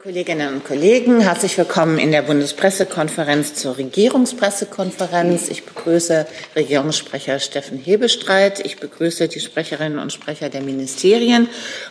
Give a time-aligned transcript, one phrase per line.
[0.00, 5.48] Kolleginnen und Kollegen, herzlich willkommen in der Bundespressekonferenz zur Regierungspressekonferenz.
[5.48, 6.24] Ich begrüße
[6.54, 8.64] Regierungssprecher Steffen Hebestreit.
[8.64, 11.48] Ich begrüße die Sprecherinnen und Sprecher der Ministerien.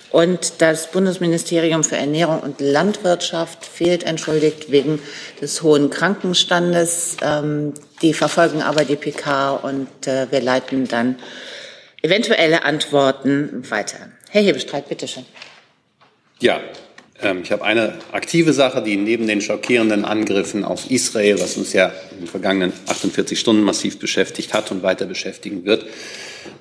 [0.10, 5.02] Und das Bundesministerium für Ernährung und Landwirtschaft fehlt entschuldigt wegen
[5.42, 7.18] des hohen Krankenstandes.
[7.22, 11.20] Ähm, die verfolgen aber die PK und äh, wir leiten dann
[12.02, 13.98] eventuelle Antworten weiter.
[14.30, 15.26] Herr Hebestreit, bitteschön.
[16.40, 16.62] Ja,
[17.44, 21.92] ich habe eine aktive Sache, die neben den schockierenden Angriffen auf Israel, was uns ja
[22.12, 25.86] in den vergangenen 48 Stunden massiv beschäftigt hat und weiter beschäftigen wird,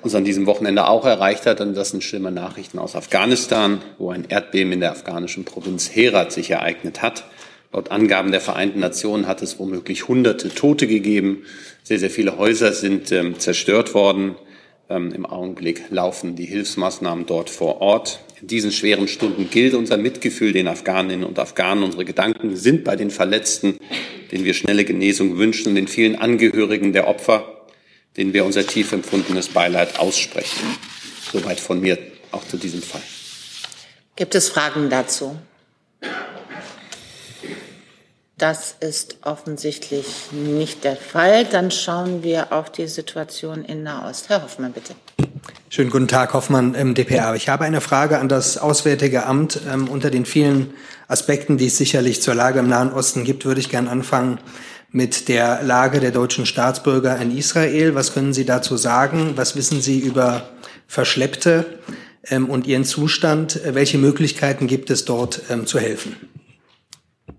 [0.03, 1.63] uns an diesem Wochenende auch erreicht hat.
[1.63, 6.31] Und das sind schlimme Nachrichten aus Afghanistan, wo ein Erdbeben in der afghanischen Provinz Herat
[6.33, 7.25] sich ereignet hat.
[7.73, 11.45] Laut Angaben der Vereinten Nationen hat es womöglich hunderte Tote gegeben.
[11.85, 14.35] Sehr, sehr viele Häuser sind ähm, zerstört worden.
[14.91, 18.21] Ähm, Im Augenblick laufen die Hilfsmaßnahmen dort vor Ort.
[18.41, 21.85] In diesen schweren Stunden gilt unser Mitgefühl den Afghaninnen und Afghanen.
[21.85, 23.79] Unsere Gedanken sind bei den Verletzten,
[24.33, 27.67] denen wir schnelle Genesung wünschen, und den vielen Angehörigen der Opfer,
[28.17, 30.67] denen wir unser tief empfundenes Beileid aussprechen.
[31.33, 31.99] Soweit von mir
[32.33, 33.03] auch zu diesem Fall.
[34.17, 35.37] Gibt es Fragen dazu?
[38.39, 41.45] Das ist offensichtlich nicht der Fall.
[41.45, 44.31] Dann schauen wir auf die Situation in Nahost.
[44.31, 44.95] Herr Hoffmann, bitte.
[45.73, 47.37] Schönen guten Tag, Hoffmann im DPA.
[47.37, 49.61] Ich habe eine Frage an das Auswärtige Amt.
[49.73, 50.75] Ähm, unter den vielen
[51.07, 54.41] Aspekten, die es sicherlich zur Lage im Nahen Osten gibt, würde ich gern anfangen
[54.91, 57.95] mit der Lage der deutschen Staatsbürger in Israel.
[57.95, 59.35] Was können Sie dazu sagen?
[59.37, 60.49] Was wissen Sie über
[60.89, 61.79] Verschleppte
[62.29, 63.61] ähm, und ihren Zustand?
[63.65, 66.17] Welche Möglichkeiten gibt es dort ähm, zu helfen?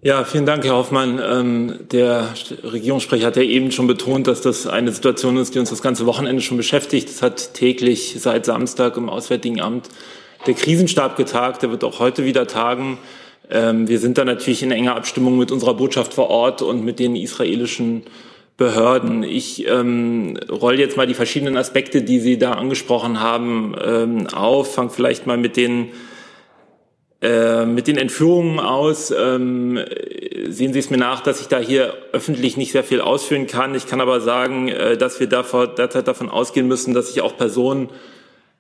[0.04, 1.22] Ja, vielen Dank, Herr Hoffmann.
[1.24, 5.70] Ähm, der Regierungssprecher hat ja eben schon betont, dass das eine Situation ist, die uns
[5.70, 7.08] das ganze Wochenende schon beschäftigt.
[7.08, 9.90] Es hat täglich seit Samstag im Auswärtigen Amt
[10.48, 11.62] der Krisenstab getagt.
[11.62, 12.98] Der wird auch heute wieder tagen.
[13.52, 16.98] Ähm, wir sind da natürlich in enger Abstimmung mit unserer Botschaft vor Ort und mit
[16.98, 18.02] den israelischen
[18.58, 19.22] Behörden.
[19.22, 24.74] Ich ähm, roll jetzt mal die verschiedenen Aspekte, die Sie da angesprochen haben, ähm, auf.
[24.74, 25.90] Fang vielleicht mal mit den
[27.22, 29.14] äh, mit den Entführungen aus.
[29.16, 29.80] Ähm,
[30.50, 33.76] sehen Sie es mir nach, dass ich da hier öffentlich nicht sehr viel ausführen kann.
[33.76, 37.38] Ich kann aber sagen, äh, dass wir davor, derzeit davon ausgehen müssen, dass sich auch
[37.38, 37.90] Personen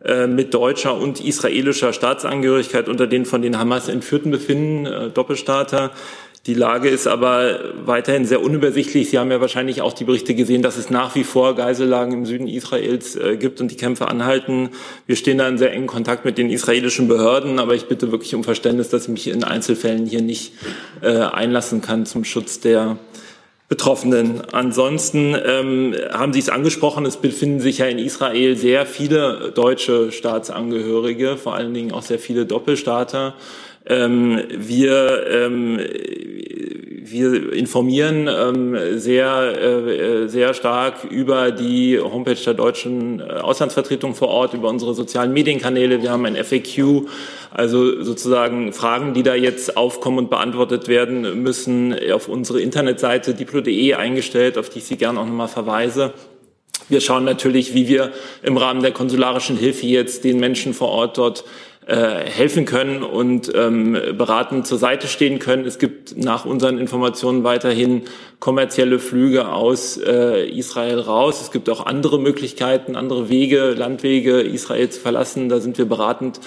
[0.03, 5.91] äh, mit deutscher und israelischer Staatsangehörigkeit unter den von den Hamas Entführten befinden, äh, Doppelstaater.
[6.47, 9.11] Die Lage ist aber weiterhin sehr unübersichtlich.
[9.11, 12.25] Sie haben ja wahrscheinlich auch die Berichte gesehen, dass es nach wie vor Geisellagen im
[12.25, 14.69] Süden Israels äh, gibt und die Kämpfe anhalten.
[15.05, 18.33] Wir stehen da in sehr engen Kontakt mit den israelischen Behörden, aber ich bitte wirklich
[18.33, 20.53] um Verständnis, dass ich mich in Einzelfällen hier nicht
[21.01, 22.97] äh, einlassen kann zum Schutz der
[23.69, 24.41] Betroffenen.
[24.51, 30.11] Ansonsten ähm, haben Sie es angesprochen, es befinden sich ja in Israel sehr viele deutsche
[30.11, 33.35] Staatsangehörige, vor allen Dingen auch sehr viele Doppelstaater.
[33.87, 35.79] Ähm, wir, ähm,
[37.03, 44.27] wir informieren ähm, sehr, äh, sehr stark über die Homepage der deutschen äh, Auslandsvertretung vor
[44.27, 46.03] Ort, über unsere sozialen Medienkanäle.
[46.03, 47.07] Wir haben ein FAQ,
[47.49, 53.95] also sozusagen Fragen, die da jetzt aufkommen und beantwortet werden müssen, auf unsere Internetseite diplo.de
[53.95, 56.13] eingestellt, auf die ich Sie gerne auch nochmal verweise.
[56.87, 58.11] Wir schauen natürlich, wie wir
[58.43, 63.51] im Rahmen der konsularischen Hilfe jetzt den Menschen vor Ort dort äh, helfen können und
[63.55, 65.65] ähm, beratend zur Seite stehen können.
[65.65, 68.03] Es gibt nach unseren Informationen weiterhin
[68.39, 71.41] kommerzielle Flüge aus äh, Israel raus.
[71.41, 75.49] Es gibt auch andere Möglichkeiten, andere Wege, Landwege, Israel zu verlassen.
[75.49, 76.39] Da sind wir beratend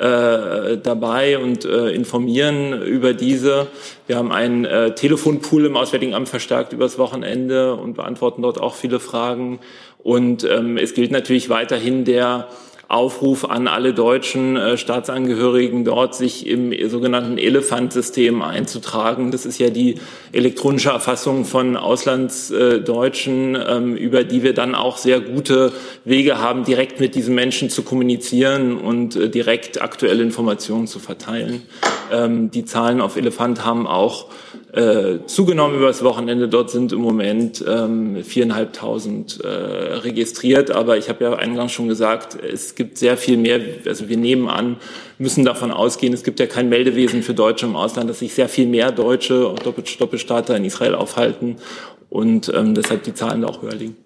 [0.00, 3.66] äh, dabei und äh, informieren über diese.
[4.06, 8.74] Wir haben einen äh, Telefonpool im Auswärtigen Amt verstärkt übers Wochenende und beantworten dort auch
[8.74, 9.60] viele Fragen.
[10.02, 12.48] Und ähm, es gilt natürlich weiterhin der
[12.90, 19.30] Aufruf an alle deutschen äh, Staatsangehörigen dort, sich im sogenannten Elefant-System einzutragen.
[19.30, 19.94] Das ist ja die
[20.32, 25.72] elektronische Erfassung von Auslandsdeutschen, ähm, über die wir dann auch sehr gute
[26.04, 31.62] Wege haben, direkt mit diesen Menschen zu kommunizieren und äh, direkt aktuelle Informationen zu verteilen.
[32.10, 34.26] Ähm, die Zahlen auf Elefant haben auch
[34.72, 36.48] äh, zugenommen über das Wochenende.
[36.48, 40.70] Dort sind im Moment ähm, viereinhalbtausend äh, registriert.
[40.70, 43.60] Aber ich habe ja eingangs schon gesagt, es gibt sehr viel mehr.
[43.86, 44.76] Also wir nehmen an,
[45.18, 48.48] müssen davon ausgehen, es gibt ja kein Meldewesen für Deutsche im Ausland, dass sich sehr
[48.48, 51.56] viel mehr Deutsche und Doppelstaater in Israel aufhalten
[52.08, 53.96] und ähm, deshalb die Zahlen da auch höher liegen.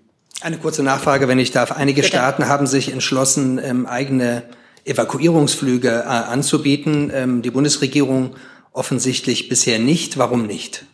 [0.41, 1.73] Eine kurze Nachfrage, wenn ich darf.
[1.73, 2.09] Einige Bitte.
[2.09, 4.43] Staaten haben sich entschlossen, ähm, eigene
[4.85, 7.11] Evakuierungsflüge äh, anzubieten.
[7.15, 8.35] Ähm, die Bundesregierung
[8.75, 10.19] offensichtlich bisher nicht.
[10.19, 10.85] Warum nicht?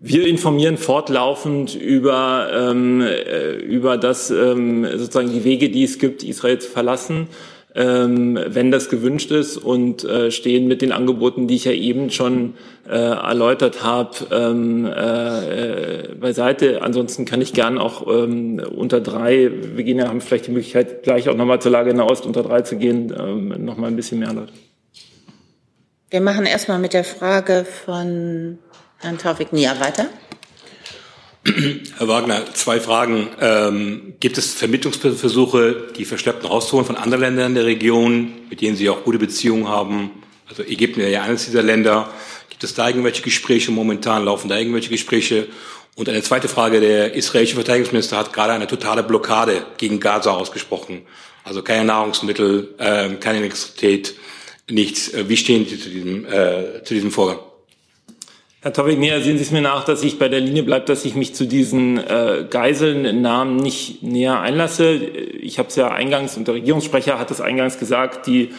[0.00, 6.24] Wir informieren fortlaufend über, ähm, äh, über das, ähm, sozusagen die Wege, die es gibt,
[6.24, 7.28] Israel zu verlassen.
[7.74, 12.10] ähm, wenn das gewünscht ist und äh, stehen mit den Angeboten, die ich ja eben
[12.10, 12.54] schon
[12.88, 16.82] äh, erläutert habe, ähm, äh, beiseite.
[16.82, 21.02] Ansonsten kann ich gern auch ähm, unter drei, wir gehen ja, haben vielleicht die Möglichkeit,
[21.02, 23.96] gleich auch nochmal zur Lage in der Ost unter drei zu gehen, ähm, nochmal ein
[23.96, 24.52] bisschen mehr Leute.
[26.14, 28.60] Wir machen erstmal mit der Frage von
[28.98, 30.06] Herrn Taufik Nia weiter.
[31.98, 33.30] Herr Wagner, zwei Fragen.
[33.40, 38.88] Ähm, gibt es Vermittlungsversuche, die Verschleppten rauszuholen von anderen Ländern der Region, mit denen Sie
[38.88, 40.12] auch gute Beziehungen haben?
[40.48, 42.08] Also Ägypten wäre ja eines dieser Länder.
[42.48, 44.24] Gibt es da irgendwelche Gespräche momentan?
[44.24, 45.48] Laufen da irgendwelche Gespräche?
[45.96, 46.80] Und eine zweite Frage.
[46.80, 51.02] Der israelische Verteidigungsminister hat gerade eine totale Blockade gegen Gaza ausgesprochen.
[51.42, 54.14] Also keine Nahrungsmittel, äh, keine Elektrizität,
[54.70, 55.12] nichts.
[55.12, 57.38] Äh, wie stehen Sie zu diesem, äh, zu diesem Vorgang?
[58.60, 61.04] Herr Towik, näher sehen Sie es mir nach, dass ich bei der Linie bleibe, dass
[61.04, 64.94] ich mich zu diesen äh, Geiseln Namen nicht näher einlasse.
[64.94, 68.52] Ich habe es ja eingangs, und der Regierungssprecher hat es eingangs gesagt, die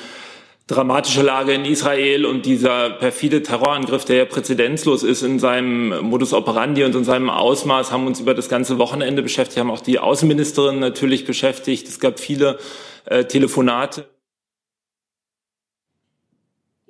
[0.67, 6.33] dramatische Lage in Israel und dieser perfide Terrorangriff, der ja präzedenzlos ist in seinem Modus
[6.33, 9.97] operandi und in seinem Ausmaß, haben uns über das ganze Wochenende beschäftigt, haben auch die
[9.97, 11.87] Außenministerin natürlich beschäftigt.
[11.87, 12.59] Es gab viele
[13.05, 14.05] äh, Telefonate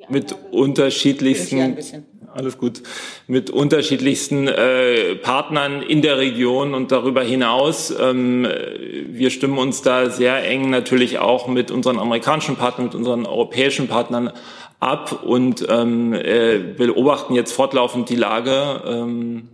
[0.10, 1.78] mit unterschiedlichsten
[2.36, 2.84] alles gut,
[3.28, 7.94] mit unterschiedlichsten äh, Partnern in der Region und darüber hinaus.
[7.98, 8.46] Ähm,
[9.08, 13.88] wir stimmen uns da sehr eng natürlich auch mit unseren amerikanischen Partnern, mit unseren europäischen
[13.88, 14.32] Partnern
[14.82, 18.82] ab und ähm, äh, beobachten jetzt fortlaufend die Lage.
[18.86, 19.50] Ähm,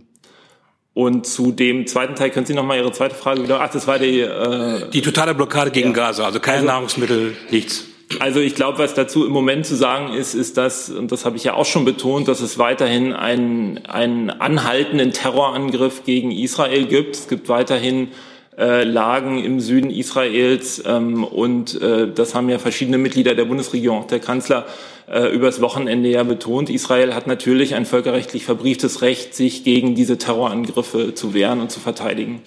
[0.94, 3.60] und zu dem zweiten Teil, können Sie noch mal Ihre zweite Frage wieder?
[3.62, 4.20] Ach, das war die...
[4.20, 5.94] Äh, die totale Blockade gegen ja.
[5.94, 7.86] Gaza, also keine also, Nahrungsmittel, nichts.
[8.20, 11.36] Also ich glaube, was dazu im Moment zu sagen ist, ist das, und das habe
[11.36, 17.16] ich ja auch schon betont, dass es weiterhin einen, einen anhaltenden Terrorangriff gegen Israel gibt.
[17.16, 18.08] Es gibt weiterhin
[18.56, 24.00] äh, Lagen im Süden Israels ähm, und äh, das haben ja verschiedene Mitglieder der Bundesregierung,
[24.00, 24.66] auch der Kanzler,
[25.10, 26.70] äh, übers Wochenende ja betont.
[26.70, 31.80] Israel hat natürlich ein völkerrechtlich verbrieftes Recht, sich gegen diese Terrorangriffe zu wehren und zu
[31.80, 32.42] verteidigen.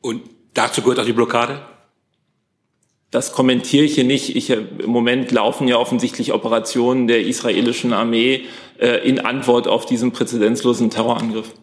[0.00, 0.22] Und
[0.52, 1.62] dazu gehört auch die Blockade?
[3.14, 4.34] Das kommentiere ich hier nicht.
[4.34, 8.46] Ich, äh, Im Moment laufen ja offensichtlich Operationen der israelischen Armee
[8.80, 11.54] äh, in Antwort auf diesen präzedenzlosen Terrorangriff.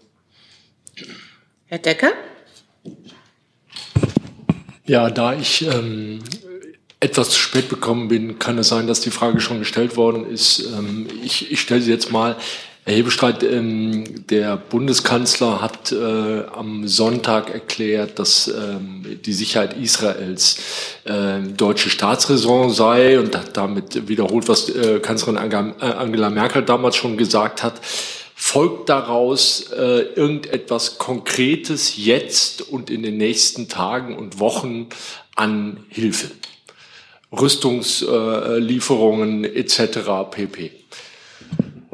[1.66, 2.14] Herr Decker?
[4.86, 6.20] Ja, da ich ähm,
[7.02, 10.60] etwas zu spät bekommen bin, kann es sein, dass die Frage schon gestellt worden ist.
[10.60, 12.38] Ähm, ich, ich stelle sie jetzt mal.
[12.84, 20.58] Herr Hebestreit, ähm, der Bundeskanzler hat äh, am Sonntag erklärt, dass ähm, die Sicherheit Israels
[21.04, 26.96] äh, deutsche Staatsräson sei und hat damit wiederholt, was äh, Kanzlerin äh, Angela Merkel damals
[26.96, 27.80] schon gesagt hat.
[28.34, 34.88] Folgt daraus äh, irgendetwas Konkretes jetzt und in den nächsten Tagen und Wochen
[35.36, 36.32] an Hilfe?
[37.32, 40.00] Rüstungslieferungen etc.
[40.32, 40.81] pp.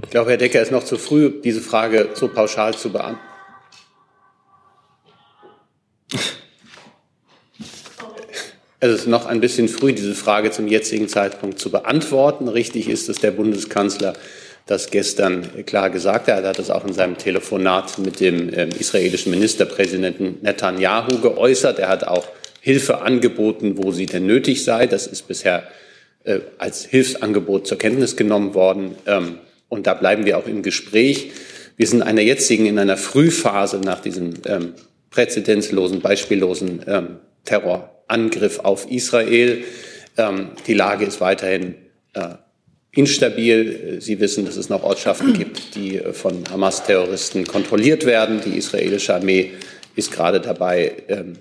[0.03, 3.27] Ich glaube, Herr Decker, ist noch zu früh, diese Frage so pauschal zu beantworten.
[8.79, 12.47] Es ist noch ein bisschen früh, diese Frage zum jetzigen Zeitpunkt zu beantworten.
[12.47, 14.13] Richtig ist, dass der Bundeskanzler
[14.67, 16.43] das gestern klar gesagt hat.
[16.43, 21.79] Er hat das auch in seinem Telefonat mit dem äh, israelischen Ministerpräsidenten Netanyahu geäußert.
[21.79, 22.27] Er hat auch
[22.61, 24.85] Hilfe angeboten, wo sie denn nötig sei.
[24.85, 25.63] Das ist bisher
[26.25, 28.95] äh, als Hilfsangebot zur Kenntnis genommen worden.
[29.07, 31.31] Ähm, und da bleiben wir auch im Gespräch.
[31.75, 34.73] Wir sind in einer jetzigen, in einer Frühphase nach diesem ähm,
[35.09, 37.07] präzedenzlosen, beispiellosen ähm,
[37.45, 39.63] Terrorangriff auf Israel.
[40.17, 41.75] Ähm, die Lage ist weiterhin
[42.13, 42.35] äh,
[42.91, 43.97] instabil.
[44.01, 48.41] Sie wissen, dass es noch Ortschaften gibt, die äh, von Hamas-Terroristen kontrolliert werden.
[48.43, 49.51] Die israelische Armee
[49.95, 51.33] ist gerade dabei, ähm,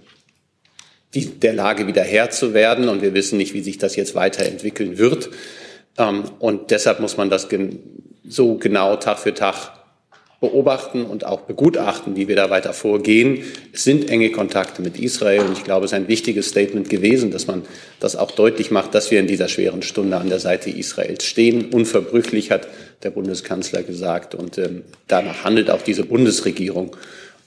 [1.14, 2.88] die, der Lage wieder Herr zu werden.
[2.88, 5.30] Und wir wissen nicht, wie sich das jetzt weiterentwickeln wird.
[5.98, 7.48] Ähm, und deshalb muss man das
[8.28, 9.72] so genau Tag für Tag
[10.40, 13.42] beobachten und auch begutachten, wie wir da weiter vorgehen.
[13.72, 17.30] Es sind enge Kontakte mit Israel und ich glaube, es ist ein wichtiges Statement gewesen,
[17.30, 17.62] dass man
[18.00, 21.70] das auch deutlich macht, dass wir in dieser schweren Stunde an der Seite Israels stehen.
[21.70, 22.68] Unverbrüchlich hat
[23.02, 26.94] der Bundeskanzler gesagt und ähm, danach handelt auch diese Bundesregierung.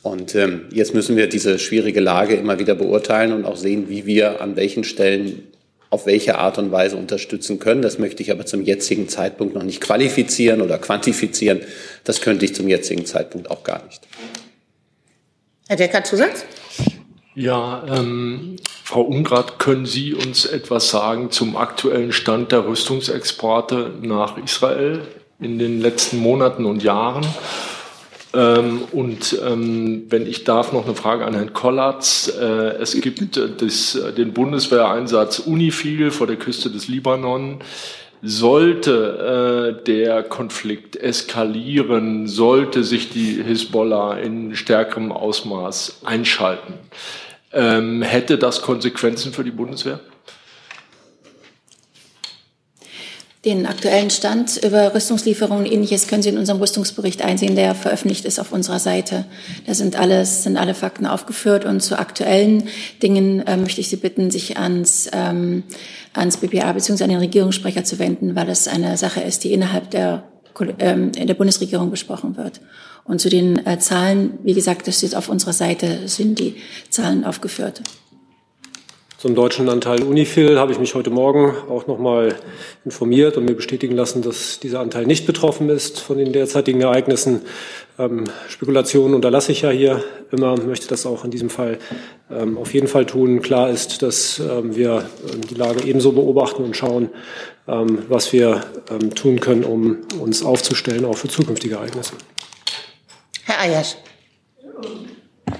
[0.01, 4.05] Und ähm, jetzt müssen wir diese schwierige Lage immer wieder beurteilen und auch sehen, wie
[4.07, 5.43] wir an welchen Stellen
[5.89, 7.81] auf welche Art und Weise unterstützen können.
[7.81, 11.61] Das möchte ich aber zum jetzigen Zeitpunkt noch nicht qualifizieren oder quantifizieren.
[12.03, 14.01] Das könnte ich zum jetzigen Zeitpunkt auch gar nicht.
[15.67, 16.45] Herr Decker, Zusatz?
[17.35, 24.37] Ja, ähm, Frau Ungrad, können Sie uns etwas sagen zum aktuellen Stand der Rüstungsexporte nach
[24.37, 25.01] Israel
[25.39, 27.25] in den letzten Monaten und Jahren?
[28.33, 32.31] Ähm, und ähm, wenn ich darf, noch eine Frage an Herrn Kollatz.
[32.39, 37.59] Äh, es gibt äh, das, äh, den Bundeswehreinsatz UNIFIL vor der Küste des Libanon.
[38.21, 46.73] Sollte äh, der Konflikt eskalieren, sollte sich die Hisbollah in stärkerem Ausmaß einschalten,
[47.53, 50.01] ähm, hätte das Konsequenzen für die Bundeswehr?
[53.45, 58.25] Den aktuellen Stand über Rüstungslieferungen und ähnliches können Sie in unserem Rüstungsbericht einsehen, der veröffentlicht
[58.25, 59.23] ist auf unserer Seite.
[59.65, 62.67] Da sind alles, sind alle Fakten aufgeführt und zu aktuellen
[63.01, 65.63] Dingen äh, möchte ich Sie bitten, sich ans, ähm,
[66.13, 67.05] ans BPA bzw.
[67.05, 70.25] an den Regierungssprecher zu wenden, weil es eine Sache ist, die innerhalb der,
[70.79, 72.59] ähm, der Bundesregierung besprochen wird.
[73.05, 76.57] Und zu den äh, Zahlen, wie gesagt, das steht auf unserer Seite, sind die
[76.89, 77.83] Zahlen aufgeführt.
[79.19, 82.39] Zum deutschen Anteil Unifil habe ich mich heute Morgen auch noch mal
[82.85, 87.41] informiert und mir bestätigen lassen, dass dieser Anteil nicht betroffen ist von den derzeitigen Ereignissen.
[87.97, 91.79] Ähm, Spekulationen unterlasse ich ja hier immer, möchte das auch in diesem Fall
[92.31, 93.41] ähm, auf jeden Fall tun.
[93.41, 97.09] Klar ist, dass ähm, wir ähm, die Lage ebenso beobachten und schauen,
[97.67, 102.13] ähm, was wir ähm, tun können, um uns aufzustellen, auch für zukünftige Ereignisse.
[103.43, 103.97] Herr Ayasch.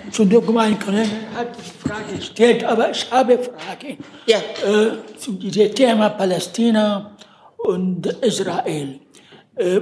[0.05, 4.38] Entschuldigung, mein Kollege hat die Frage gestellt, aber ich habe Fragen ja.
[4.38, 7.15] äh, zu diesem Thema Palästina
[7.58, 9.00] und Israel.
[9.55, 9.79] Äh,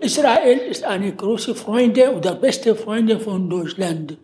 [0.00, 4.16] Israel ist eine große Freunde oder beste Freunde von Deutschland.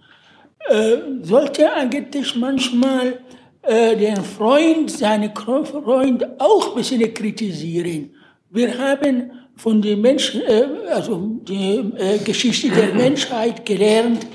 [0.69, 3.19] Äh, sollte eigentlich manchmal
[3.62, 8.11] äh, den Freund, seinen Freund auch ein bisschen kritisieren.
[8.50, 14.26] Wir haben von der Mensch, äh, also die äh, Geschichte der Menschheit gelernt,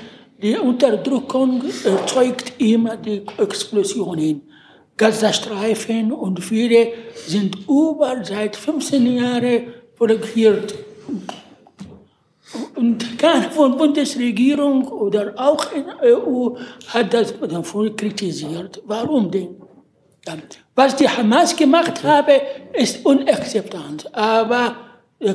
[0.42, 4.42] die Unterdrückung erzeugt immer die Explosionen.
[4.96, 6.88] Gazastreifen und viele
[7.26, 10.74] sind über seit 15 Jahren blockiert.
[12.74, 16.50] Und keine von Bundesregierung oder auch in der EU
[16.88, 18.82] hat das davon kritisiert.
[18.84, 19.56] Warum denn?
[20.74, 22.40] Was die Hamas gemacht habe,
[22.74, 24.08] ist unakzeptabel.
[24.12, 24.76] Aber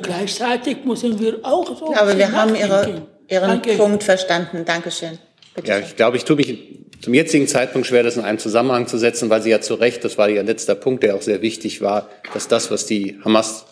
[0.01, 1.93] gleichzeitig müssen wir auch so.
[1.95, 3.73] Aber wir haben Ihre Ihren Danke.
[3.73, 4.63] Punkt verstanden.
[4.65, 5.17] Dankeschön.
[5.55, 6.57] Bitte ja, ich glaube, ich tue mich
[7.01, 10.03] zum jetzigen Zeitpunkt schwer, das in einen Zusammenhang zu setzen, weil Sie ja zu Recht,
[10.03, 13.65] das war Ihr letzter Punkt, der auch sehr wichtig war, dass das, was die Hamas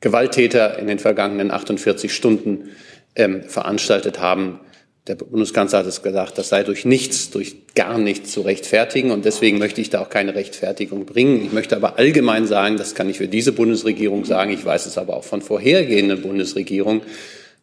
[0.00, 2.70] Gewalttäter in den vergangenen 48 Stunden
[3.14, 4.60] ähm, veranstaltet haben,
[5.06, 9.12] der Bundeskanzler hat es gesagt, das sei durch nichts, durch gar nichts zu rechtfertigen.
[9.12, 11.44] Und deswegen möchte ich da auch keine Rechtfertigung bringen.
[11.44, 14.98] Ich möchte aber allgemein sagen, das kann ich für diese Bundesregierung sagen, ich weiß es
[14.98, 17.02] aber auch von vorhergehenden Bundesregierungen,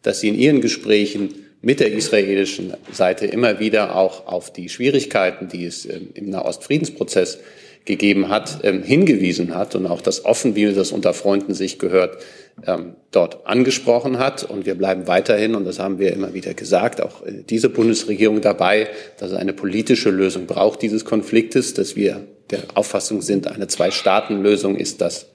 [0.04, 5.48] dass sie in ihren Gesprächen mit der israelischen Seite immer wieder auch auf die Schwierigkeiten,
[5.48, 7.38] die es ähm, im Nahostfriedensprozess
[7.86, 12.18] gegeben hat, ähm, hingewiesen hat und auch das offen, wie das unter Freunden sich gehört,
[12.66, 14.44] ähm, dort angesprochen hat.
[14.44, 18.40] Und wir bleiben weiterhin, und das haben wir immer wieder gesagt, auch äh, diese Bundesregierung
[18.40, 23.68] dabei, dass es eine politische Lösung braucht dieses Konfliktes, dass wir der Auffassung sind, eine
[23.68, 25.33] Zwei-Staaten-Lösung ist das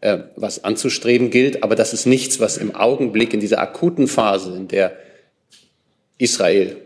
[0.00, 1.62] äh, was anzustreben gilt.
[1.62, 4.96] Aber das ist nichts, was im Augenblick in dieser akuten Phase, in der
[6.18, 6.76] Israel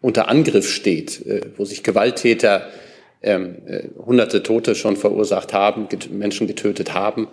[0.00, 2.68] unter Angriff steht, äh, wo sich Gewalttäter
[3.22, 7.28] ähm, äh, hunderte Tote schon verursacht haben, get Menschen getötet haben,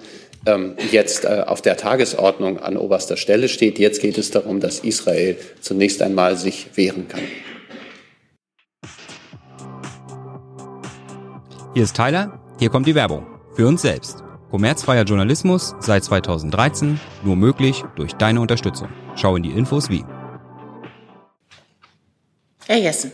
[0.45, 3.77] ähm, jetzt äh, auf der Tagesordnung an oberster Stelle steht.
[3.77, 7.21] Jetzt geht es darum, dass Israel zunächst einmal sich wehren kann.
[11.73, 13.25] Hier ist Tyler, hier kommt die Werbung.
[13.53, 14.23] Für uns selbst.
[14.51, 18.89] Kommerzfreier Journalismus seit 2013 nur möglich durch deine Unterstützung.
[19.15, 20.03] Schau in die Infos wie.
[22.67, 23.13] Herr Jessen.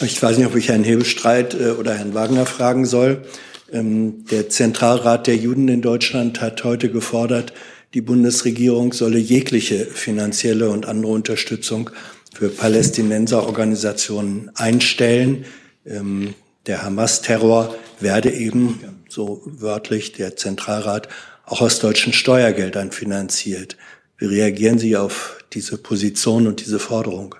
[0.00, 3.24] Ich weiß nicht, ob ich Herrn Hebestreit äh, oder Herrn Wagner fragen soll.
[3.72, 7.52] Ähm, der Zentralrat der Juden in Deutschland hat heute gefordert,
[7.94, 11.90] die Bundesregierung solle jegliche finanzielle und andere Unterstützung
[12.32, 15.46] für Palästinenserorganisationen einstellen.
[15.84, 16.34] Ähm,
[16.66, 21.08] der Hamas-Terror werde eben so wörtlich der Zentralrat,
[21.44, 23.76] auch aus deutschen Steuergeldern finanziert.
[24.16, 27.34] Wie reagieren Sie auf diese Position und diese Forderung?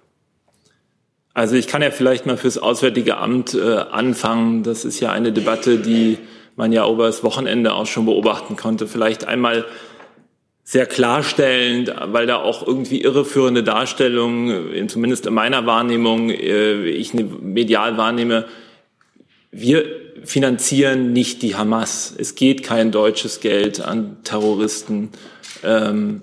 [1.35, 4.63] Also ich kann ja vielleicht mal fürs Auswärtige Amt äh, anfangen.
[4.65, 6.19] Das ist ja eine Debatte, die
[6.57, 8.87] man ja über das Wochenende auch schon beobachten konnte.
[8.87, 9.65] Vielleicht einmal
[10.65, 17.97] sehr klarstellend, weil da auch irgendwie irreführende Darstellungen, zumindest in meiner Wahrnehmung, äh, ich medial
[17.97, 18.47] wahrnehme.
[19.51, 19.85] Wir
[20.25, 22.15] finanzieren nicht die Hamas.
[22.17, 25.11] Es geht kein deutsches Geld an Terroristen.
[25.63, 26.23] Ähm,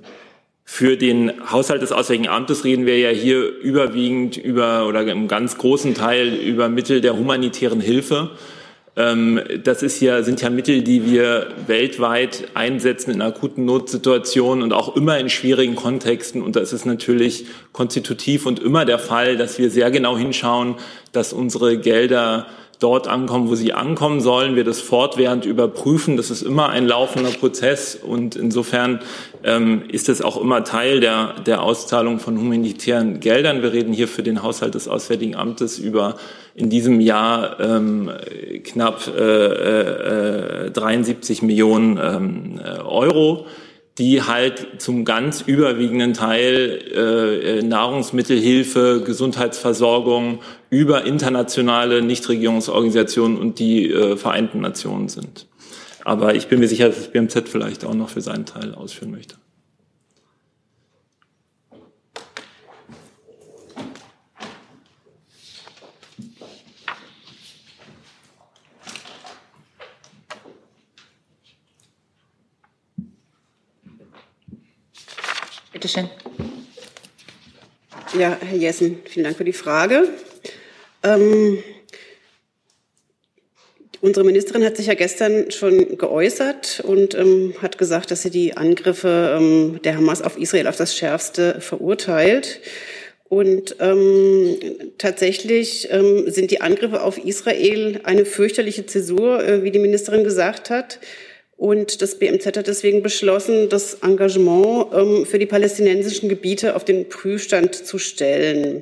[0.63, 5.57] für den Haushalt des Auswärtigen Amtes reden wir ja hier überwiegend über oder im ganz
[5.57, 8.31] großen Teil über Mittel der humanitären Hilfe.
[8.95, 14.73] Ähm, das ist ja, sind ja Mittel, die wir weltweit einsetzen in akuten Notsituationen und
[14.73, 16.41] auch immer in schwierigen Kontexten.
[16.41, 20.75] Und das ist natürlich konstitutiv und immer der Fall, dass wir sehr genau hinschauen,
[21.13, 22.45] dass unsere Gelder
[22.79, 26.15] dort ankommen, wo sie ankommen sollen, wir das fortwährend überprüfen.
[26.15, 29.01] Das ist immer ein laufender Prozess und insofern
[29.43, 33.61] ähm, ist es auch immer Teil der, der Auszahlung von humanitären Geldern.
[33.61, 36.15] Wir reden hier für den Haushalt des Auswärtigen Amtes über
[36.55, 38.11] in diesem Jahr ähm,
[38.63, 43.45] knapp äh, äh, 73 Millionen ähm, Euro
[43.99, 50.39] die halt zum ganz überwiegenden Teil äh, Nahrungsmittelhilfe, Gesundheitsversorgung
[50.69, 55.47] über internationale Nichtregierungsorganisationen und die äh, Vereinten Nationen sind.
[56.05, 59.11] Aber ich bin mir sicher, dass das BMZ vielleicht auch noch für seinen Teil ausführen
[59.11, 59.35] möchte.
[75.89, 76.09] Schön.
[78.17, 80.07] Ja, Herr Jessen, vielen Dank für die Frage.
[81.03, 81.63] Ähm,
[84.01, 88.55] unsere Ministerin hat sich ja gestern schon geäußert und ähm, hat gesagt, dass sie die
[88.55, 92.61] Angriffe ähm, der Hamas auf Israel auf das Schärfste verurteilt.
[93.27, 94.57] Und ähm,
[94.97, 100.69] tatsächlich ähm, sind die Angriffe auf Israel eine fürchterliche Zäsur, äh, wie die Ministerin gesagt
[100.69, 100.99] hat.
[101.59, 107.09] Und das BMZ hat deswegen beschlossen, das Engagement ähm, für die palästinensischen Gebiete auf den
[107.09, 108.81] Prüfstand zu stellen.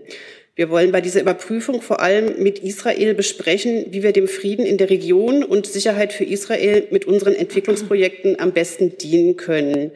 [0.55, 4.77] Wir wollen bei dieser Überprüfung vor allem mit Israel besprechen, wie wir dem Frieden in
[4.77, 9.89] der Region und Sicherheit für Israel mit unseren Entwicklungsprojekten am besten dienen können.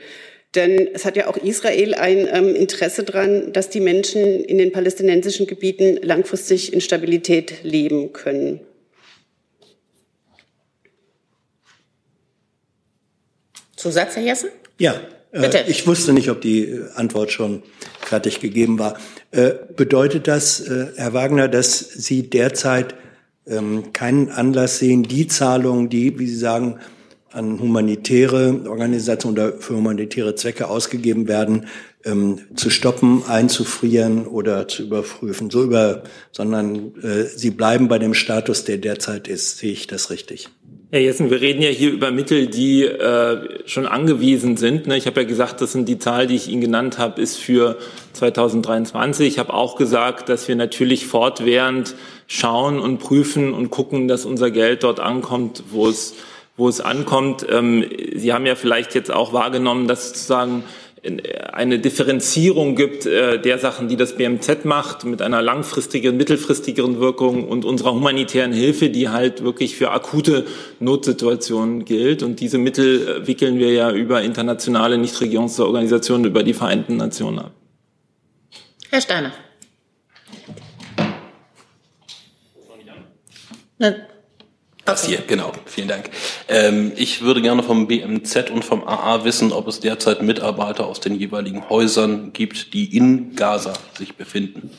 [0.56, 4.72] Denn es hat ja auch Israel ein ähm, Interesse daran, dass die Menschen in den
[4.72, 8.60] palästinensischen Gebieten langfristig in Stabilität leben können.
[13.82, 14.50] Zusatz, Herr Jessen?
[14.78, 14.96] Ja,
[15.32, 17.64] äh, ich wusste nicht, ob die äh, Antwort schon
[18.00, 18.98] fertig gegeben war.
[19.32, 22.94] Äh, bedeutet das, äh, Herr Wagner, dass Sie derzeit
[23.48, 26.80] ähm, keinen Anlass sehen, die Zahlungen, die, wie Sie sagen,
[27.32, 31.68] an humanitäre Organisationen oder für humanitäre Zwecke ausgegeben werden,
[32.04, 38.13] ähm, zu stoppen, einzufrieren oder zu überprüfen, so über, sondern äh, sie bleiben bei dem
[38.13, 39.60] Status, der derzeit ist.
[39.60, 40.50] Sehe ich das richtig?
[40.93, 44.88] Herr Jessen, wir reden ja hier über Mittel, die äh, schon angewiesen sind.
[44.88, 44.97] Ne?
[44.97, 47.77] Ich habe ja gesagt, das sind die Zahl, die ich Ihnen genannt habe, ist für
[48.12, 49.25] 2023.
[49.25, 51.95] Ich habe auch gesagt, dass wir natürlich fortwährend
[52.27, 56.15] schauen und prüfen und gucken, dass unser Geld dort ankommt, wo es
[56.58, 57.45] wo es ankommt.
[57.49, 60.63] Ähm, Sie haben ja vielleicht jetzt auch wahrgenommen, dass sozusagen
[61.52, 67.48] eine Differenzierung gibt äh, der Sachen, die das BMZ macht, mit einer langfristigen, mittelfristigeren Wirkung
[67.48, 70.46] und unserer humanitären Hilfe, die halt wirklich für akute
[70.80, 72.22] Notsituationen gilt.
[72.22, 77.52] Und diese Mittel äh, wickeln wir ja über internationale Nichtregierungsorganisationen, über die Vereinten Nationen ab.
[78.92, 79.32] Herr Steiner.
[84.86, 85.52] Das hier, genau.
[85.65, 86.10] Vielen Dank.
[86.48, 91.00] Ähm, ich würde gerne vom BMZ und vom AA wissen, ob es derzeit Mitarbeiter aus
[91.00, 94.72] den jeweiligen Häusern gibt, die in Gaza sich befinden.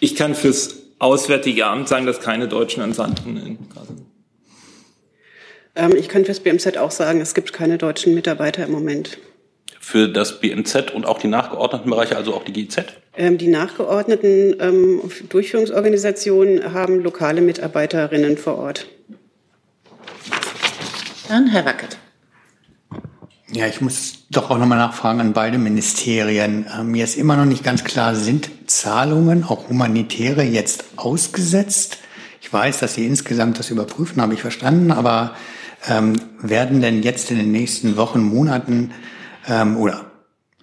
[0.00, 4.06] Ich kann fürs Auswärtige Amt sagen, dass keine deutschen Entsandten in Gaza sind.
[5.76, 9.18] Ähm, ich kann fürs BMZ auch sagen, es gibt keine deutschen Mitarbeiter im Moment
[9.88, 12.76] für das BMZ und auch die nachgeordneten Bereiche, also auch die GIZ?
[13.16, 18.86] Ähm, die nachgeordneten ähm, Durchführungsorganisationen haben lokale Mitarbeiterinnen vor Ort.
[21.28, 21.96] Dann Herr Wackert.
[23.50, 26.66] Ja, ich muss doch auch nochmal nachfragen an beide Ministerien.
[26.66, 31.96] Äh, mir ist immer noch nicht ganz klar, sind Zahlungen, auch humanitäre, jetzt ausgesetzt?
[32.42, 35.34] Ich weiß, dass Sie insgesamt das überprüfen, habe ich verstanden, aber
[35.88, 38.92] ähm, werden denn jetzt in den nächsten Wochen, Monaten
[39.48, 40.10] ähm, oder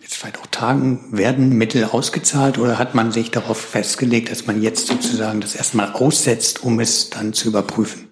[0.01, 4.61] jetzt vielleicht auch Tagen werden Mittel ausgezahlt oder hat man sich darauf festgelegt, dass man
[4.61, 8.09] jetzt sozusagen das erstmal aussetzt, um es dann zu überprüfen?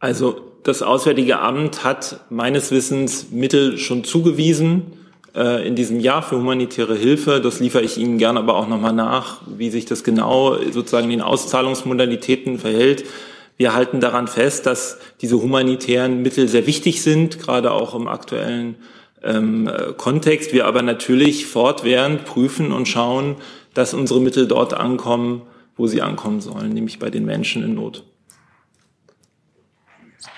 [0.00, 4.92] Also das Auswärtige Amt hat meines Wissens Mittel schon zugewiesen
[5.34, 7.40] äh, in diesem Jahr für humanitäre Hilfe.
[7.40, 11.18] Das liefere ich Ihnen gerne aber auch nochmal nach, wie sich das genau sozusagen in
[11.18, 13.04] den Auszahlungsmodalitäten verhält.
[13.62, 18.74] Wir halten daran fest, dass diese humanitären Mittel sehr wichtig sind, gerade auch im aktuellen
[19.22, 20.52] ähm, Kontext.
[20.52, 23.36] Wir aber natürlich fortwährend prüfen und schauen,
[23.72, 25.42] dass unsere Mittel dort ankommen,
[25.76, 28.02] wo sie ankommen sollen, nämlich bei den Menschen in Not.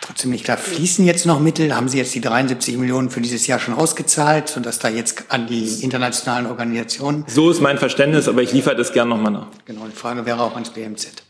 [0.03, 0.59] trotzdem nicht klar.
[0.59, 1.75] Fließen jetzt noch Mittel?
[1.75, 5.47] Haben Sie jetzt die 73 Millionen für dieses Jahr schon ausgezahlt, sodass da jetzt an
[5.47, 7.25] die internationalen Organisationen?
[7.27, 9.47] So ist mein Verständnis, aber ich liefere das gerne nochmal nach.
[9.65, 11.23] Genau, die Frage wäre auch ans BMZ.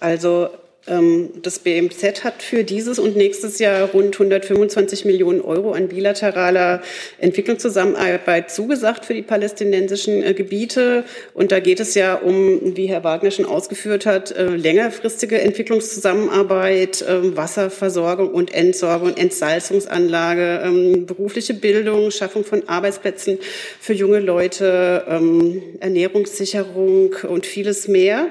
[0.00, 0.50] Also
[0.86, 6.82] das BMZ hat für dieses und nächstes Jahr rund 125 Millionen Euro an bilateraler
[7.18, 11.04] Entwicklungszusammenarbeit zugesagt für die palästinensischen äh, Gebiete.
[11.34, 17.02] Und da geht es ja um, wie Herr Wagner schon ausgeführt hat, äh, längerfristige Entwicklungszusammenarbeit,
[17.02, 23.38] äh, Wasserversorgung und Entsorgung, Entsalzungsanlage, ähm, berufliche Bildung, Schaffung von Arbeitsplätzen
[23.78, 28.28] für junge Leute, ähm, Ernährungssicherung und vieles mehr.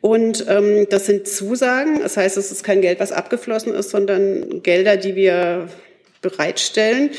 [0.00, 2.00] Und ähm, das sind Zusagen.
[2.00, 5.68] Das heißt, es ist kein Geld, was abgeflossen ist, sondern Gelder, die wir
[6.20, 7.10] bereitstellen.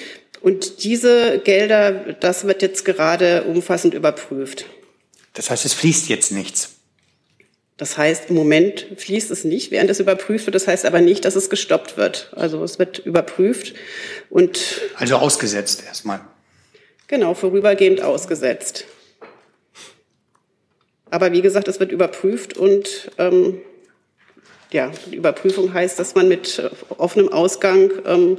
[0.41, 4.65] Und diese Gelder, das wird jetzt gerade umfassend überprüft.
[5.33, 6.75] Das heißt, es fließt jetzt nichts.
[7.75, 10.55] Das heißt, im Moment fließt es nicht, während es überprüft wird.
[10.55, 12.29] Das heißt aber nicht, dass es gestoppt wird.
[12.35, 13.73] Also es wird überprüft
[14.29, 14.81] und.
[14.95, 16.19] Also ausgesetzt erstmal.
[17.07, 18.85] Genau, vorübergehend ausgesetzt.
[21.11, 23.59] Aber wie gesagt, es wird überprüft und ähm,
[24.71, 28.37] ja, die Überprüfung heißt, dass man mit äh, offenem Ausgang ähm,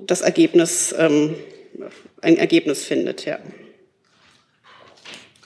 [0.00, 1.34] das Ergebnis, ähm,
[2.22, 3.38] ein Ergebnis findet, ja.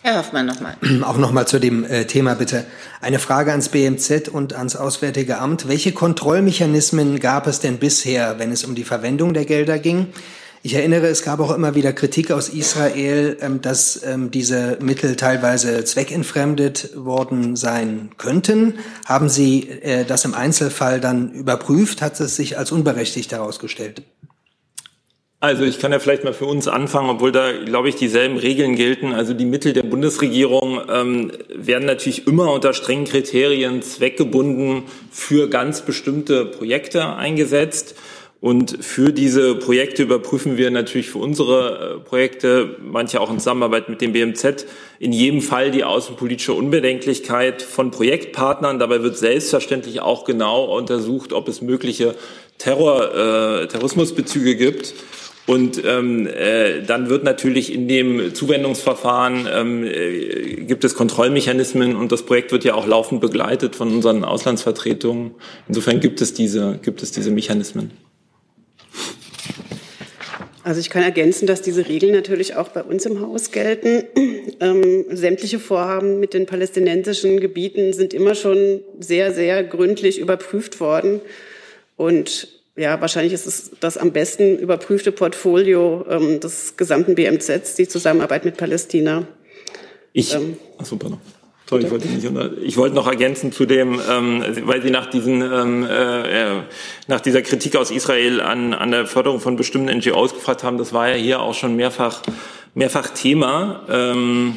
[0.02, 0.76] Herr Hoffmann nochmal.
[1.02, 2.64] Auch nochmal zu dem äh, Thema bitte.
[3.00, 5.66] Eine Frage ans BMZ und ans Auswärtige Amt.
[5.66, 10.12] Welche Kontrollmechanismen gab es denn bisher, wenn es um die Verwendung der Gelder ging?
[10.66, 15.14] Ich erinnere, es gab auch immer wieder Kritik aus Israel, ähm, dass ähm, diese Mittel
[15.14, 18.74] teilweise zweckentfremdet worden sein könnten.
[19.04, 22.02] Haben Sie äh, das im Einzelfall dann überprüft?
[22.02, 24.02] Hat es sich als unberechtigt herausgestellt?
[25.38, 28.74] Also ich kann ja vielleicht mal für uns anfangen, obwohl da, glaube ich, dieselben Regeln
[28.74, 29.12] gelten.
[29.12, 35.82] Also die Mittel der Bundesregierung ähm, werden natürlich immer unter strengen Kriterien zweckgebunden für ganz
[35.82, 37.94] bestimmte Projekte eingesetzt.
[38.40, 43.88] Und für diese Projekte überprüfen wir natürlich für unsere äh, Projekte, manche auch in Zusammenarbeit
[43.88, 44.66] mit dem BMZ,
[44.98, 48.78] in jedem Fall die außenpolitische Unbedenklichkeit von Projektpartnern.
[48.78, 52.14] Dabei wird selbstverständlich auch genau untersucht, ob es mögliche
[52.58, 54.94] Terror, äh, Terrorismusbezüge gibt.
[55.46, 62.10] Und ähm, äh, dann wird natürlich in dem Zuwendungsverfahren ähm, äh, gibt es Kontrollmechanismen und
[62.10, 65.36] das Projekt wird ja auch laufend begleitet von unseren Auslandsvertretungen.
[65.68, 67.92] Insofern gibt es diese, gibt es diese Mechanismen.
[70.66, 74.02] Also ich kann ergänzen, dass diese Regeln natürlich auch bei uns im Haus gelten.
[74.58, 81.20] Ähm, sämtliche Vorhaben mit den palästinensischen Gebieten sind immer schon sehr, sehr gründlich überprüft worden.
[81.96, 87.86] Und ja, wahrscheinlich ist es das am besten überprüfte Portfolio ähm, des gesamten BMZs, die
[87.86, 89.28] Zusammenarbeit mit Palästina.
[90.14, 91.20] Ich, ähm, ach super noch.
[91.68, 92.24] Sorry, ich wollte, nicht
[92.62, 96.62] ich wollte noch ergänzen zu dem, ähm, weil Sie nach diesen ähm, äh,
[97.08, 100.78] nach dieser Kritik aus Israel an, an der Förderung von bestimmten NGOs gefragt haben.
[100.78, 102.22] Das war ja hier auch schon mehrfach
[102.74, 103.82] mehrfach Thema.
[103.90, 104.56] Ähm,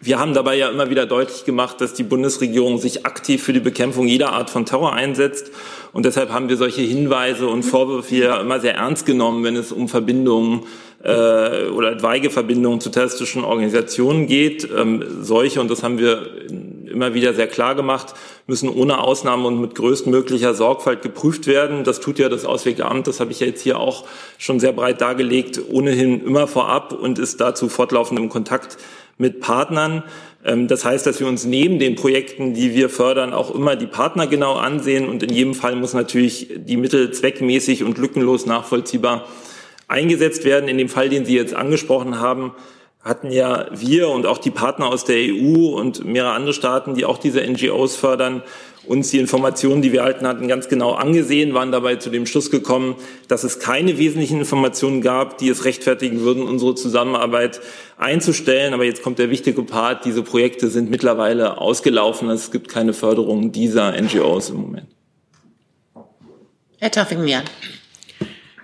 [0.00, 3.60] wir haben dabei ja immer wieder deutlich gemacht, dass die Bundesregierung sich aktiv für die
[3.60, 5.52] Bekämpfung jeder Art von Terror einsetzt.
[5.92, 9.70] Und deshalb haben wir solche Hinweise und Vorwürfe ja immer sehr ernst genommen, wenn es
[9.70, 10.62] um Verbindungen
[11.02, 14.68] äh, oder etwaige Verbindungen zu terroristischen Organisationen geht.
[14.76, 16.26] Ähm, solche, und das haben wir
[16.92, 18.14] immer wieder sehr klar gemacht,
[18.46, 21.84] müssen ohne Ausnahme und mit größtmöglicher Sorgfalt geprüft werden.
[21.84, 24.04] Das tut ja das Auswärtige Amt, das habe ich ja jetzt hier auch
[24.38, 28.76] schon sehr breit dargelegt, ohnehin immer vorab und ist dazu fortlaufend im Kontakt
[29.18, 30.04] mit Partnern.
[30.44, 33.86] Ähm, das heißt, dass wir uns neben den Projekten, die wir fördern, auch immer die
[33.86, 39.26] Partner genau ansehen und in jedem Fall muss natürlich die Mittel zweckmäßig und lückenlos nachvollziehbar
[39.92, 40.68] eingesetzt werden.
[40.68, 42.52] In dem Fall, den Sie jetzt angesprochen haben,
[43.04, 47.04] hatten ja wir und auch die Partner aus der EU und mehrere andere Staaten, die
[47.04, 48.42] auch diese NGOs fördern,
[48.86, 52.50] uns die Informationen, die wir erhalten hatten, ganz genau angesehen, waren dabei zu dem Schluss
[52.50, 52.96] gekommen,
[53.28, 57.60] dass es keine wesentlichen Informationen gab, die es rechtfertigen würden, unsere Zusammenarbeit
[57.96, 58.74] einzustellen.
[58.74, 62.28] Aber jetzt kommt der wichtige Part, diese Projekte sind mittlerweile ausgelaufen.
[62.30, 64.86] Es gibt keine Förderung dieser NGOs im Moment.
[66.78, 67.44] Herr Taffing-Mian.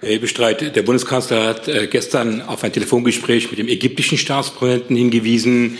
[0.00, 5.76] Herr Hebestreit, der Bundeskanzler hat äh, gestern auf ein Telefongespräch mit dem ägyptischen Staatspräsidenten hingewiesen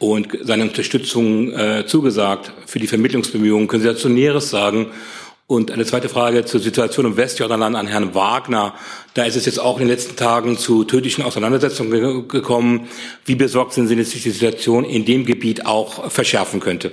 [0.00, 3.68] und seine Unterstützung äh, zugesagt für die Vermittlungsbemühungen.
[3.68, 4.90] Können Sie dazu Näheres sagen?
[5.46, 8.74] Und eine zweite Frage zur Situation im Westjordanland an Herrn Wagner.
[9.14, 12.88] Da ist es jetzt auch in den letzten Tagen zu tödlichen Auseinandersetzungen gekommen.
[13.24, 16.90] Wie besorgt sind Sie, dass sich die Situation in dem Gebiet auch verschärfen könnte?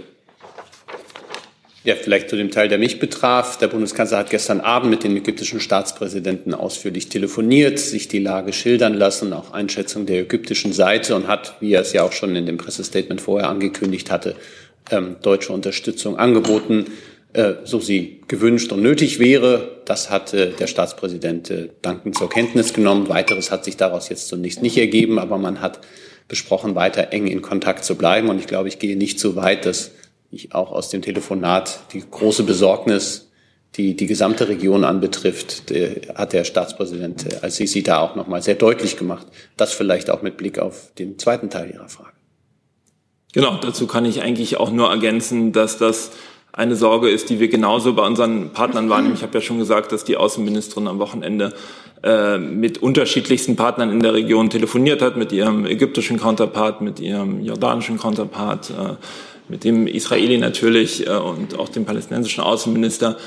[1.88, 3.58] Ja, vielleicht zu dem Teil, der mich betraf.
[3.60, 8.94] Der Bundeskanzler hat gestern Abend mit dem ägyptischen Staatspräsidenten ausführlich telefoniert, sich die Lage schildern
[8.94, 12.46] lassen, auch Einschätzung der ägyptischen Seite und hat, wie er es ja auch schon in
[12.46, 14.36] dem Pressestatement vorher angekündigt hatte,
[14.92, 16.88] ähm, deutsche Unterstützung angeboten.
[17.32, 19.78] äh, so sie gewünscht und nötig wäre.
[19.86, 23.08] Das hat äh, der Staatspräsident äh, dankend zur Kenntnis genommen.
[23.08, 25.80] Weiteres hat sich daraus jetzt zunächst nicht ergeben, aber man hat
[26.28, 28.28] besprochen, weiter eng in Kontakt zu bleiben.
[28.28, 29.92] Und ich glaube, ich gehe nicht so weit, dass
[30.32, 33.28] ich auch aus dem Telefonat die große Besorgnis
[33.76, 35.72] die die gesamte Region anbetrifft,
[36.16, 39.28] hat der Staatspräsident Al-Sisi da auch noch mal sehr deutlich gemacht.
[39.56, 42.12] Das vielleicht auch mit Blick auf den zweiten Teil Ihrer Frage.
[43.34, 46.12] Genau, dazu kann ich eigentlich auch nur ergänzen, dass das
[46.54, 49.14] eine Sorge ist, die wir genauso bei unseren Partnern wahrnehmen.
[49.14, 51.54] Ich habe ja schon gesagt, dass die Außenministerin am Wochenende
[52.04, 57.42] äh, mit unterschiedlichsten Partnern in der Region telefoniert hat, mit ihrem ägyptischen Counterpart, mit ihrem
[57.42, 58.96] jordanischen Counterpart, äh,
[59.50, 63.18] mit dem Israeli natürlich äh, und auch dem palästinensischen Außenminister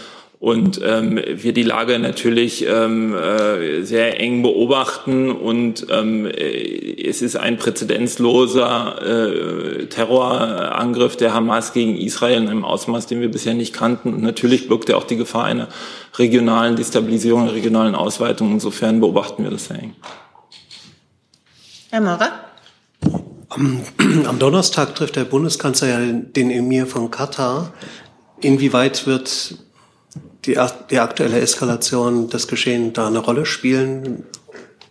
[0.41, 7.21] und ähm, wir die Lage natürlich ähm, äh, sehr eng beobachten und ähm, äh, es
[7.21, 13.53] ist ein präzedenzloser äh, Terrorangriff der Hamas gegen Israel in einem Ausmaß, den wir bisher
[13.53, 14.15] nicht kannten.
[14.15, 15.69] Und natürlich birgt er auch die Gefahr einer
[16.17, 18.51] regionalen Destabilisierung, einer regionalen Ausweitung.
[18.53, 19.95] Insofern beobachten wir das sehr eng.
[21.91, 22.31] Herr Maurer?
[24.27, 27.73] Am, Donnerstag trifft der Bundeskanzler ja den Emir von Katar.
[28.41, 29.59] Inwieweit wird
[30.47, 30.59] die,
[30.91, 34.25] die aktuelle Eskalation, das Geschehen da eine Rolle spielen?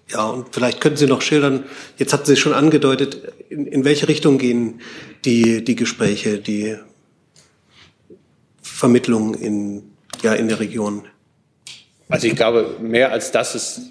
[0.10, 1.66] Ja, und vielleicht könnten Sie noch schildern,
[1.98, 4.82] jetzt hatten Sie schon angedeutet, in, in welche Richtung gehen
[5.26, 6.78] die, die Gespräche, die
[8.62, 9.84] Vermittlung in,
[10.24, 11.04] ja, in der Region?
[12.08, 13.82] Also ich glaube, mehr als das ist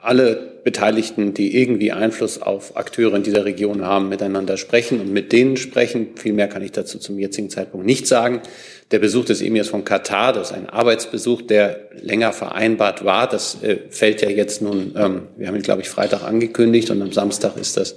[0.00, 5.32] alle Beteiligten, die irgendwie Einfluss auf Akteure in dieser Region haben, miteinander sprechen und mit
[5.32, 6.08] denen sprechen.
[6.16, 8.42] Viel mehr kann ich dazu zum jetzigen Zeitpunkt nicht sagen.
[8.90, 13.28] Der Besuch des Emirs von Katar, das ist ein Arbeitsbesuch, der länger vereinbart war.
[13.28, 17.00] Das äh, fällt ja jetzt nun, ähm, wir haben ihn, glaube ich, Freitag angekündigt und
[17.02, 17.96] am Samstag ist das,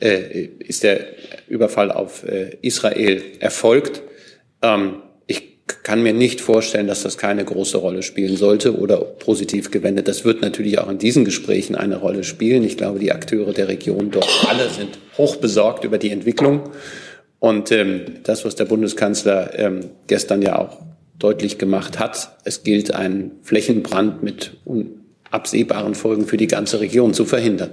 [0.00, 1.06] äh, ist der
[1.48, 4.02] Überfall auf äh, Israel erfolgt.
[4.62, 5.02] Ähm,
[5.66, 10.08] kann mir nicht vorstellen, dass das keine große Rolle spielen sollte oder positiv gewendet.
[10.08, 12.64] Das wird natürlich auch in diesen Gesprächen eine Rolle spielen.
[12.64, 16.70] Ich glaube, die Akteure der Region dort alle sind hoch besorgt über die Entwicklung.
[17.38, 20.78] Und ähm, das, was der Bundeskanzler ähm, gestern ja auch
[21.18, 27.24] deutlich gemacht hat, es gilt, einen Flächenbrand mit unabsehbaren Folgen für die ganze Region zu
[27.24, 27.70] verhindern.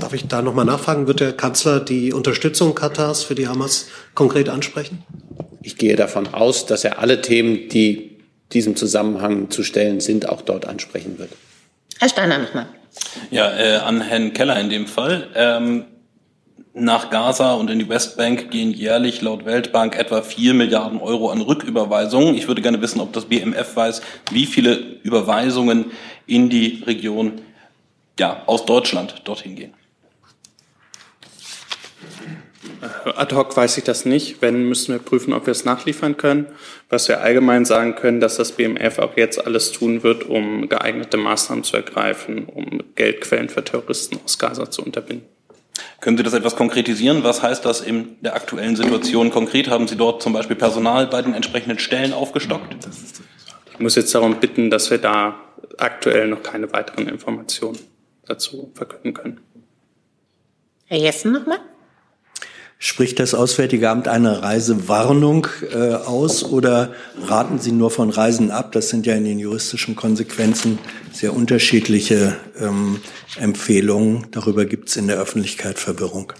[0.00, 1.06] Darf ich da nochmal nachfragen?
[1.06, 5.02] Wird der Kanzler die Unterstützung Katars für die Hamas konkret ansprechen?
[5.66, 8.18] Ich gehe davon aus, dass er alle Themen, die
[8.52, 11.30] diesem Zusammenhang zu stellen sind, auch dort ansprechen wird.
[11.98, 12.68] Herr Steiner nochmal.
[13.32, 15.26] Ja, äh, an Herrn Keller in dem Fall.
[15.34, 15.86] Ähm,
[16.72, 21.40] nach Gaza und in die Westbank gehen jährlich laut Weltbank etwa vier Milliarden Euro an
[21.40, 22.36] Rücküberweisungen.
[22.36, 25.86] Ich würde gerne wissen, ob das BMF weiß, wie viele Überweisungen
[26.28, 27.40] in die Region
[28.20, 29.74] ja, aus Deutschland dorthin gehen.
[33.04, 34.42] Ad hoc weiß ich das nicht.
[34.42, 36.46] Wenn, müssen wir prüfen, ob wir es nachliefern können.
[36.88, 41.16] Was wir allgemein sagen können, dass das BMF auch jetzt alles tun wird, um geeignete
[41.16, 45.26] Maßnahmen zu ergreifen, um Geldquellen für Terroristen aus Gaza zu unterbinden.
[46.00, 47.24] Können Sie das etwas konkretisieren?
[47.24, 49.68] Was heißt das in der aktuellen Situation konkret?
[49.68, 52.76] Haben Sie dort zum Beispiel Personal bei den entsprechenden Stellen aufgestockt?
[53.72, 55.40] Ich muss jetzt darum bitten, dass wir da
[55.78, 57.78] aktuell noch keine weiteren Informationen
[58.24, 59.40] dazu verkünden können.
[60.86, 61.58] Herr Jessen nochmal?
[62.78, 66.92] Spricht das Auswärtige Amt eine Reisewarnung äh, aus oder
[67.26, 68.72] raten Sie nur von Reisen ab?
[68.72, 70.78] Das sind ja in den juristischen Konsequenzen
[71.10, 73.00] sehr unterschiedliche ähm,
[73.40, 74.26] Empfehlungen.
[74.30, 76.34] Darüber gibt es in der Öffentlichkeit Verwirrung.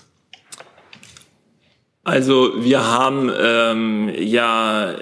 [2.04, 4.94] Also wir haben ähm, ja,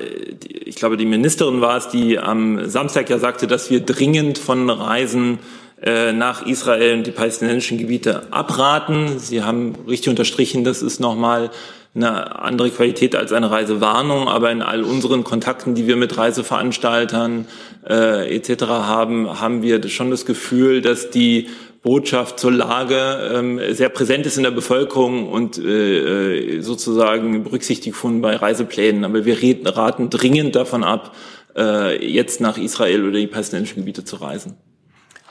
[0.64, 4.70] ich glaube, die Ministerin war es, die am Samstag ja sagte, dass wir dringend von
[4.70, 5.40] Reisen
[5.82, 9.18] nach Israel und die palästinensischen Gebiete abraten.
[9.18, 11.50] Sie haben richtig unterstrichen, das ist nochmal
[11.94, 17.46] eine andere Qualität als eine Reisewarnung, aber in all unseren Kontakten, die wir mit Reiseveranstaltern
[17.88, 18.64] äh, etc.
[18.64, 21.48] haben, haben wir schon das Gefühl, dass die
[21.82, 28.22] Botschaft zur Lage ähm, sehr präsent ist in der Bevölkerung und äh, sozusagen berücksichtigt von
[28.22, 29.04] bei Reiseplänen.
[29.04, 31.14] Aber wir reden, raten dringend davon ab,
[31.56, 34.56] äh, jetzt nach Israel oder die palästinensischen Gebiete zu reisen.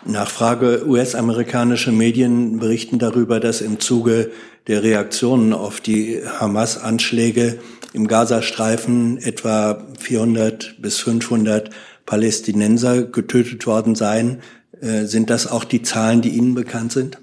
[0.06, 0.84] Nachfrage.
[0.88, 4.32] US-amerikanische Medien berichten darüber, dass im Zuge
[4.68, 7.60] der Reaktionen auf die Hamas-Anschläge
[7.94, 11.70] im Gazastreifen etwa 400 bis 500
[12.06, 14.42] Palästinenser getötet worden seien.
[14.82, 17.20] Äh, sind das auch die Zahlen, die Ihnen bekannt sind?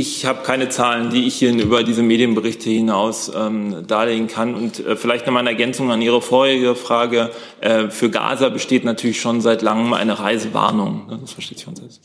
[0.00, 4.54] Ich habe keine Zahlen, die ich hier über diese Medienberichte hinaus ähm, darlegen kann.
[4.54, 7.32] Und äh, vielleicht nochmal eine Ergänzung an Ihre vorherige Frage.
[7.60, 11.18] Äh, für Gaza besteht natürlich schon seit langem eine Reisewarnung.
[11.20, 12.00] Das versteht sich von selbst.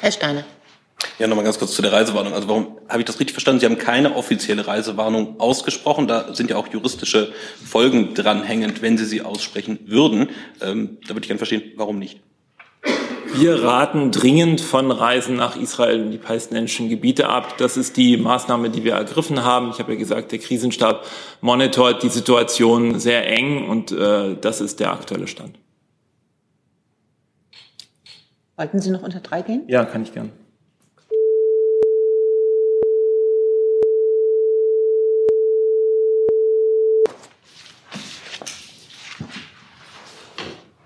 [0.00, 0.44] Herr Steiner.
[1.18, 2.34] Ja, nochmal ganz kurz zu der Reisewarnung.
[2.34, 3.58] Also warum habe ich das richtig verstanden?
[3.58, 6.06] Sie haben keine offizielle Reisewarnung ausgesprochen.
[6.06, 7.32] Da sind ja auch juristische
[7.66, 10.28] Folgen dranhängend, wenn Sie sie aussprechen würden.
[10.60, 12.20] Ähm, da würde ich gerne verstehen, warum nicht.
[13.36, 17.58] Wir raten dringend von Reisen nach Israel und die palästinensischen Gebiete ab.
[17.58, 19.70] Das ist die Maßnahme, die wir ergriffen haben.
[19.70, 21.04] Ich habe ja gesagt, der Krisenstab
[21.40, 25.58] monitort die Situation sehr eng und äh, das ist der aktuelle Stand.
[28.56, 29.64] Wollten Sie noch unter drei gehen?
[29.66, 30.30] Ja, kann ich gern.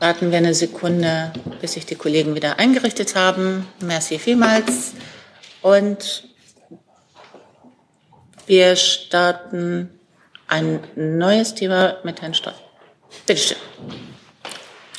[0.01, 3.67] Warten wir eine Sekunde, bis sich die Kollegen wieder eingerichtet haben.
[3.85, 4.93] Merci vielmals.
[5.61, 6.29] Und
[8.47, 9.91] wir starten
[10.47, 12.55] ein neues Thema mit Herrn Stoll.
[13.27, 13.57] Bitte schön.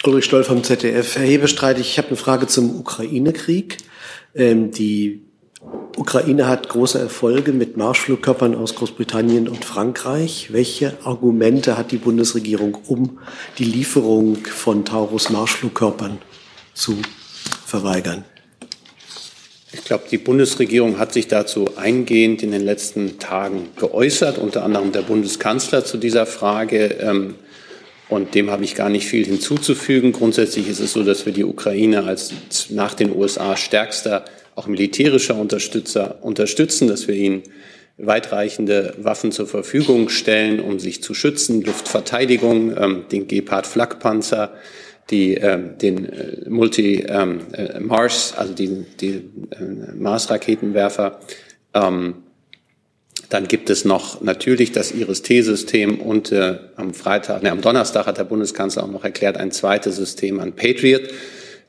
[0.04, 1.16] Ulrich Stoll vom ZDF.
[1.16, 3.78] Herr Hebestreit, ich habe eine Frage zum Ukraine-Krieg.
[4.36, 5.29] Ähm, die
[6.00, 10.48] Ukraine hat große Erfolge mit Marschflugkörpern aus Großbritannien und Frankreich.
[10.54, 13.20] Welche Argumente hat die Bundesregierung, um
[13.58, 16.20] die Lieferung von Taurus Marschflugkörpern
[16.74, 16.98] zu
[17.66, 18.24] verweigern?
[19.74, 24.94] Ich glaube, die Bundesregierung hat sich dazu eingehend in den letzten Tagen geäußert, unter anderem
[24.94, 26.96] der Bundeskanzler zu dieser Frage.
[27.02, 27.36] Ähm,
[28.08, 30.14] und dem habe ich gar nicht viel hinzuzufügen.
[30.14, 32.34] Grundsätzlich ist es so, dass wir die Ukraine als
[32.70, 34.26] nach den USA stärkster
[34.60, 37.44] auch militärischer Unterstützer unterstützen, dass wir ihnen
[37.98, 44.54] weitreichende Waffen zur Verfügung stellen, um sich zu schützen, Luftverteidigung, ähm, den Gepard Flakpanzer,
[45.10, 51.20] die, ähm, den äh, Multi ähm, äh, Mars, also die, die äh, Mars-Raketenwerfer.
[51.74, 52.16] Ähm,
[53.30, 58.18] dann gibt es noch natürlich das Iris-T-System und äh, am Freitag, ne, am Donnerstag hat
[58.18, 61.04] der Bundeskanzler auch noch erklärt, ein zweites System an Patriot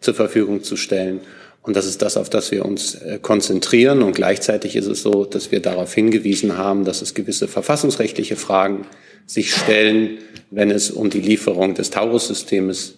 [0.00, 1.20] zur Verfügung zu stellen.
[1.62, 4.02] Und das ist das, auf das wir uns äh, konzentrieren.
[4.02, 8.86] Und gleichzeitig ist es so, dass wir darauf hingewiesen haben, dass es gewisse verfassungsrechtliche Fragen
[9.26, 10.18] sich stellen,
[10.50, 12.94] wenn es um die Lieferung des Taurus-Systems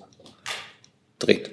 [1.19, 1.51] dreht.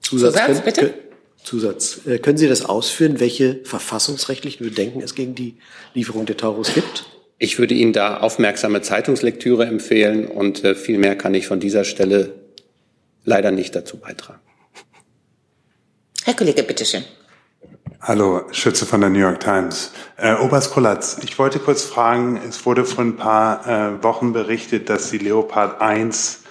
[0.00, 0.94] Zusatz, Zusatz bitte?
[1.42, 2.00] Zusatz.
[2.06, 5.56] Äh, können Sie das ausführen, welche verfassungsrechtlichen Bedenken es gegen die
[5.94, 7.06] Lieferung der Taurus gibt?
[7.38, 11.84] Ich würde Ihnen da aufmerksame Zeitungslektüre empfehlen und äh, viel mehr kann ich von dieser
[11.84, 12.32] Stelle
[13.24, 14.45] leider nicht dazu beitragen.
[16.26, 17.04] Herr Kollege, bitteschön.
[18.00, 19.92] Hallo, Schütze von der New York Times.
[20.16, 24.90] Äh, Oberst Kolatz, ich wollte kurz fragen, es wurde vor ein paar äh, Wochen berichtet,
[24.90, 26.42] dass die Leopard 1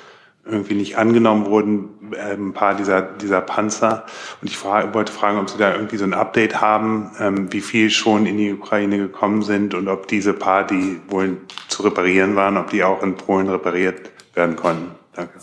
[0.46, 4.06] irgendwie nicht angenommen wurden, äh, ein paar dieser, dieser Panzer.
[4.42, 7.60] Und ich frage, wollte fragen, ob Sie da irgendwie so ein Update haben, ähm, wie
[7.60, 11.36] viel schon in die Ukraine gekommen sind und ob diese paar, die wohl
[11.68, 14.92] zu reparieren waren, ob die auch in Polen repariert werden konnten.
[15.12, 15.34] Danke.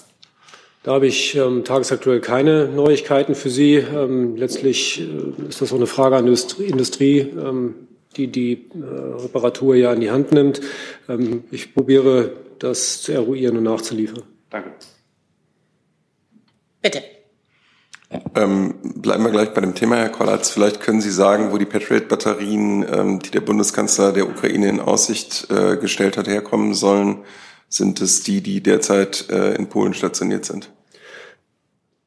[0.83, 3.77] Da habe ich ähm, tagesaktuell keine Neuigkeiten für Sie.
[3.77, 7.75] Ähm, letztlich äh, ist das auch eine Frage an die Industrie, ähm,
[8.16, 10.61] die die äh, Reparatur ja in die Hand nimmt.
[11.09, 14.25] Ähm, ich probiere das zu eruieren und nachzuliefern.
[14.51, 14.73] Danke.
[16.81, 17.03] Bitte.
[18.35, 20.51] Ähm, bleiben wir gleich bei dem Thema, Herr Kollatz.
[20.51, 25.47] Vielleicht können Sie sagen, wo die Patriot-Batterien, ähm, die der Bundeskanzler der Ukraine in Aussicht
[25.51, 27.18] äh, gestellt hat, herkommen sollen.
[27.72, 30.68] Sind es die, die derzeit äh, in Polen stationiert sind?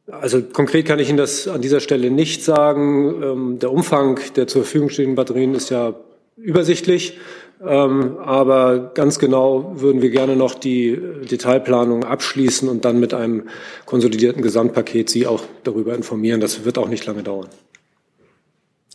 [0.05, 3.23] Also konkret kann ich Ihnen das an dieser Stelle nicht sagen.
[3.23, 5.95] Ähm, der Umfang der zur Verfügung stehenden Batterien ist ja
[6.37, 7.17] übersichtlich.
[7.65, 11.01] Ähm, aber ganz genau würden wir gerne noch die
[11.31, 13.49] Detailplanung abschließen und dann mit einem
[13.87, 16.41] konsolidierten Gesamtpaket Sie auch darüber informieren.
[16.41, 17.47] Das wird auch nicht lange dauern.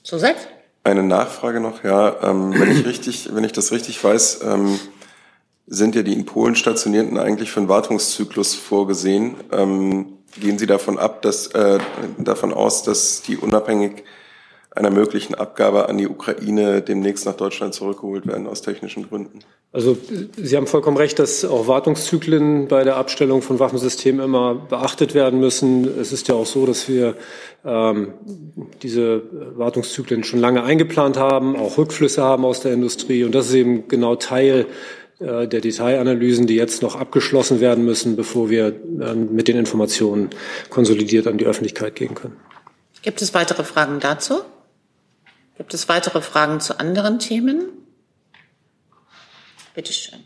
[0.05, 0.47] Zusatz?
[0.85, 2.17] Eine Nachfrage noch, ja.
[2.23, 4.79] Ähm, wenn ich richtig, wenn ich das richtig weiß, ähm,
[5.71, 9.37] sind ja die in Polen stationierten eigentlich für einen Wartungszyklus vorgesehen.
[9.53, 11.79] Ähm, gehen Sie davon ab, dass äh,
[12.19, 14.03] davon aus, dass die unabhängig
[14.73, 19.41] einer möglichen Abgabe an die Ukraine demnächst nach Deutschland zurückgeholt werden aus technischen Gründen?
[19.73, 19.97] Also
[20.37, 25.39] Sie haben vollkommen recht, dass auch Wartungszyklen bei der Abstellung von Waffensystemen immer beachtet werden
[25.39, 25.87] müssen.
[26.01, 27.15] Es ist ja auch so, dass wir
[27.65, 28.15] ähm,
[28.83, 29.23] diese
[29.57, 33.23] Wartungszyklen schon lange eingeplant haben, auch Rückflüsse haben aus der Industrie.
[33.23, 34.67] Und das ist eben genau Teil
[35.21, 38.75] der Detailanalysen, die jetzt noch abgeschlossen werden müssen, bevor wir
[39.15, 40.31] mit den Informationen
[40.71, 42.37] konsolidiert an die Öffentlichkeit gehen können.
[43.03, 44.41] Gibt es weitere Fragen dazu?
[45.59, 47.69] Gibt es weitere Fragen zu anderen Themen?
[49.75, 50.21] Bitte schön.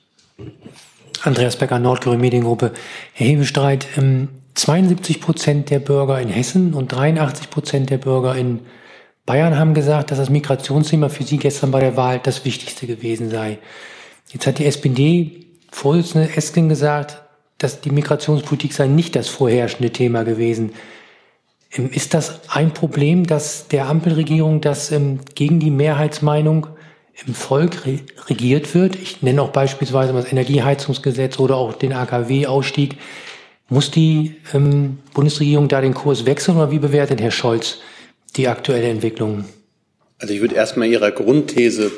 [1.23, 2.73] Andreas Becker, Nordkorea Mediengruppe.
[3.13, 3.87] Herr Hebestreit,
[4.55, 8.61] 72 ähm, Prozent der Bürger in Hessen und 83 Prozent der Bürger in
[9.27, 13.31] Bayern haben gesagt, dass das Migrationsthema für sie gestern bei der Wahl das Wichtigste gewesen
[13.31, 13.59] sei.
[14.31, 17.23] Jetzt hat die SPD-Vorsitzende Esken gesagt,
[17.59, 20.73] dass die Migrationspolitik sei nicht das vorherrschende Thema gewesen.
[21.73, 26.67] Ähm, ist das ein Problem, dass der Ampelregierung das ähm, gegen die Mehrheitsmeinung
[27.27, 28.97] im Volk re regiert wird?
[28.97, 32.97] Ich nenne auch beispielsweise das Energieheizungsgesetz oder auch den AKW-Ausstieg.
[33.69, 37.79] Muss die ähm, Bundesregierung da den Kurs wechseln oder wie bewertet Herr Scholz
[38.37, 39.45] die aktuelle Entwicklung?
[40.19, 41.91] Also ich würde erstmal Ihrer Grundthese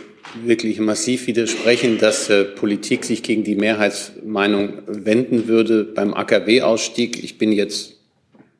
[0.44, 7.22] wirklich massiv widersprechen, dass äh, Politik sich gegen die Mehrheitsmeinung wenden würde beim AKW-Ausstieg.
[7.22, 7.96] Ich bin jetzt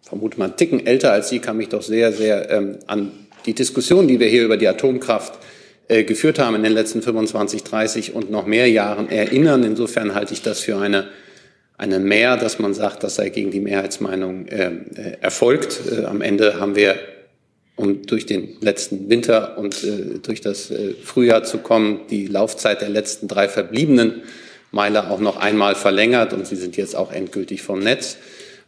[0.03, 3.11] vermute mal einen Ticken älter als Sie, kann mich doch sehr, sehr ähm, an
[3.45, 5.39] die Diskussion, die wir hier über die Atomkraft
[5.89, 9.65] äh, geführt haben in den letzten 25, 30 und noch mehr Jahren erinnern.
[9.65, 11.09] Insofern halte ich das für eine,
[11.77, 15.81] eine Mehr, dass man sagt, das sei gegen die Mehrheitsmeinung äh, äh erfolgt.
[15.91, 16.97] Äh, am Ende haben wir,
[17.77, 22.81] um durch den letzten Winter und äh, durch das äh, Frühjahr zu kommen, die Laufzeit
[22.81, 24.23] der letzten drei verbliebenen
[24.73, 28.17] Meiler auch noch einmal verlängert und sie sind jetzt auch endgültig vom Netz.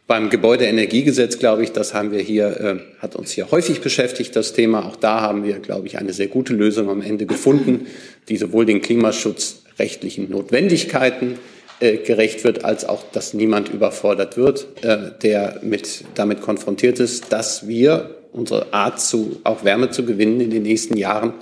[0.06, 4.52] Beim Gebäudeenergiegesetz, glaube ich, das haben wir hier, äh, hat uns hier häufig beschäftigt, das
[4.52, 4.86] Thema.
[4.86, 7.86] Auch da haben wir, glaube ich, eine sehr gute Lösung am Ende gefunden,
[8.28, 11.38] die sowohl den klimaschutzrechtlichen Notwendigkeiten
[11.80, 17.30] äh, gerecht wird, als auch, dass niemand überfordert wird, äh, der mit, damit konfrontiert ist,
[17.30, 21.34] dass wir unsere Art zu, auch Wärme zu gewinnen in den nächsten Jahren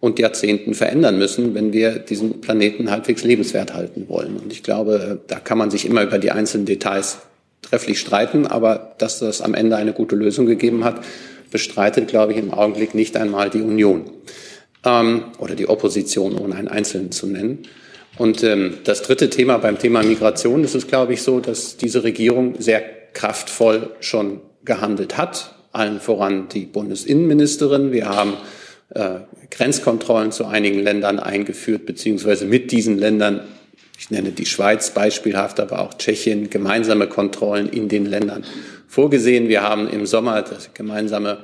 [0.00, 4.36] und Jahrzehnten verändern müssen, wenn wir diesen Planeten halbwegs lebenswert halten wollen.
[4.36, 7.18] Und ich glaube, da kann man sich immer über die einzelnen Details
[7.62, 11.00] trefflich streiten, aber dass das am Ende eine gute Lösung gegeben hat,
[11.50, 14.10] bestreitet, glaube ich, im Augenblick nicht einmal die Union
[14.84, 17.60] ähm, oder die Opposition, ohne einen Einzelnen zu nennen.
[18.18, 22.04] Und ähm, das dritte Thema beim Thema Migration ist es, glaube ich, so, dass diese
[22.04, 22.82] Regierung sehr
[23.12, 27.92] kraftvoll schon gehandelt hat, allen voran die Bundesinnenministerin.
[27.92, 28.34] Wir haben
[28.90, 29.20] äh,
[29.50, 33.40] Grenzkontrollen zu einigen Ländern eingeführt, beziehungsweise mit diesen Ländern
[33.98, 38.44] ich nenne die Schweiz beispielhaft, aber auch Tschechien, gemeinsame Kontrollen in den Ländern
[38.88, 39.48] vorgesehen.
[39.48, 41.38] Wir haben im Sommer das gemeinsame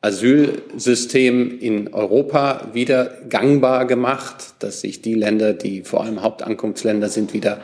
[0.00, 7.32] Asylsystem in Europa wieder gangbar gemacht, dass sich die Länder, die vor allem Hauptankunftsländer sind,
[7.32, 7.60] wieder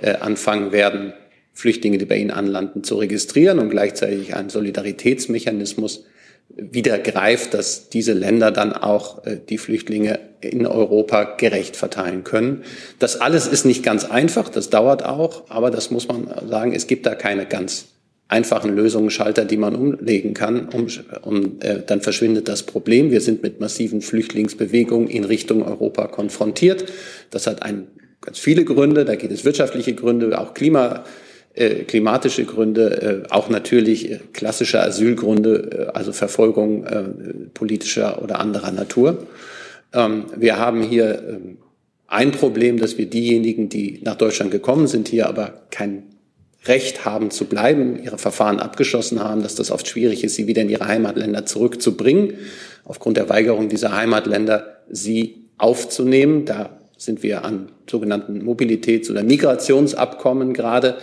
[0.00, 1.12] äh, anfangen werden,
[1.54, 6.04] Flüchtlinge, die bei ihnen anlanden, zu registrieren und gleichzeitig einen Solidaritätsmechanismus
[6.56, 12.64] wieder greift, dass diese Länder dann auch äh, die Flüchtlinge in Europa gerecht verteilen können.
[12.98, 16.86] Das alles ist nicht ganz einfach, das dauert auch, aber das muss man sagen, es
[16.86, 17.86] gibt da keine ganz
[18.28, 20.86] einfachen Lösungen, Schalter, die man umlegen kann, um,
[21.22, 23.10] um äh, dann verschwindet das Problem.
[23.10, 26.84] Wir sind mit massiven Flüchtlingsbewegungen in Richtung Europa konfrontiert.
[27.30, 27.86] Das hat ein,
[28.20, 31.04] ganz viele Gründe, da geht es wirtschaftliche Gründe, auch Klima
[31.54, 37.04] äh, klimatische Gründe, äh, auch natürlich äh, klassische Asylgründe, äh, also Verfolgung äh,
[37.54, 39.26] politischer oder anderer Natur.
[39.92, 41.58] Ähm, wir haben hier ähm,
[42.08, 46.04] ein Problem, dass wir diejenigen, die nach Deutschland gekommen sind, hier aber kein
[46.66, 50.62] Recht haben zu bleiben, ihre Verfahren abgeschlossen haben, dass das oft schwierig ist, sie wieder
[50.62, 52.34] in ihre Heimatländer zurückzubringen,
[52.84, 56.46] aufgrund der Weigerung dieser Heimatländer, sie aufzunehmen.
[56.46, 60.96] Da sind wir an sogenannten Mobilitäts- oder Migrationsabkommen gerade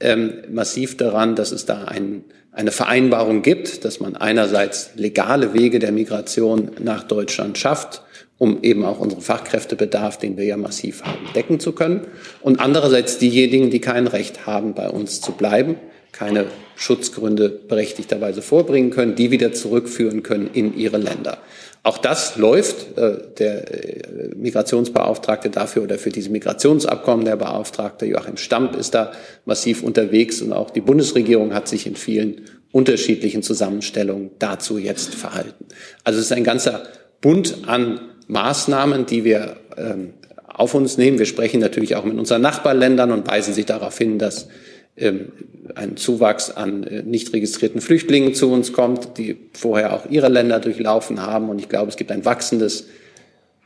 [0.00, 5.78] ähm, massiv daran, dass es da ein, eine Vereinbarung gibt, dass man einerseits legale Wege
[5.78, 8.02] der Migration nach Deutschland schafft,
[8.38, 12.06] um eben auch unseren Fachkräftebedarf, den wir ja massiv haben, decken zu können.
[12.40, 15.76] Und andererseits diejenigen, die kein Recht haben, bei uns zu bleiben,
[16.12, 16.46] keine
[16.76, 21.38] Schutzgründe berechtigterweise vorbringen können, die wieder zurückführen können in ihre Länder.
[21.82, 22.98] Auch das läuft.
[22.98, 29.12] Äh, der äh, Migrationsbeauftragte dafür oder für diese Migrationsabkommen, der Beauftragte Joachim Stamp ist da
[29.44, 35.66] massiv unterwegs und auch die Bundesregierung hat sich in vielen unterschiedlichen Zusammenstellungen dazu jetzt verhalten.
[36.04, 36.82] Also es ist ein ganzer
[37.20, 40.12] Bund an Maßnahmen, die wir ähm,
[40.46, 41.18] auf uns nehmen.
[41.18, 44.48] Wir sprechen natürlich auch mit unseren Nachbarländern und weisen sie darauf hin, dass
[45.74, 50.60] ein Zuwachs an äh, nicht registrierten Flüchtlingen zu uns kommt, die vorher auch ihre Länder
[50.60, 51.48] durchlaufen haben.
[51.48, 52.86] Und ich glaube, es gibt ein wachsendes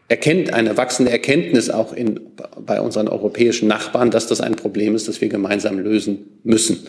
[0.09, 2.21] erkennt, eine wachsende Erkenntnis auch in,
[2.67, 6.87] bei unseren europäischen Nachbarn, dass das ein Problem ist, das wir gemeinsam lösen müssen.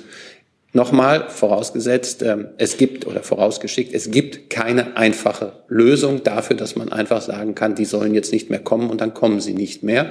[0.76, 6.92] Nochmal vorausgesetzt, ähm, es gibt oder vorausgeschickt, es gibt keine einfache Lösung dafür, dass man
[6.92, 10.10] einfach sagen kann, die sollen jetzt nicht mehr kommen und dann kommen sie nicht mehr.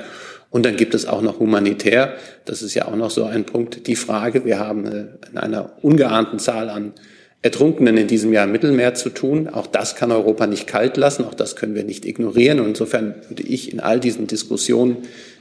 [0.53, 3.87] Und dann gibt es auch noch humanitär, das ist ja auch noch so ein Punkt,
[3.87, 6.93] die Frage, wir haben äh, in einer ungeahnten Zahl an
[7.41, 9.49] Ertrunkenen in diesem Jahr im Mittelmeer zu tun.
[9.49, 12.61] Auch das kann Europa nicht kalt lassen, auch das können wir nicht ignorieren.
[12.61, 14.99] Und insofern würde ich in all diesen Diskussionen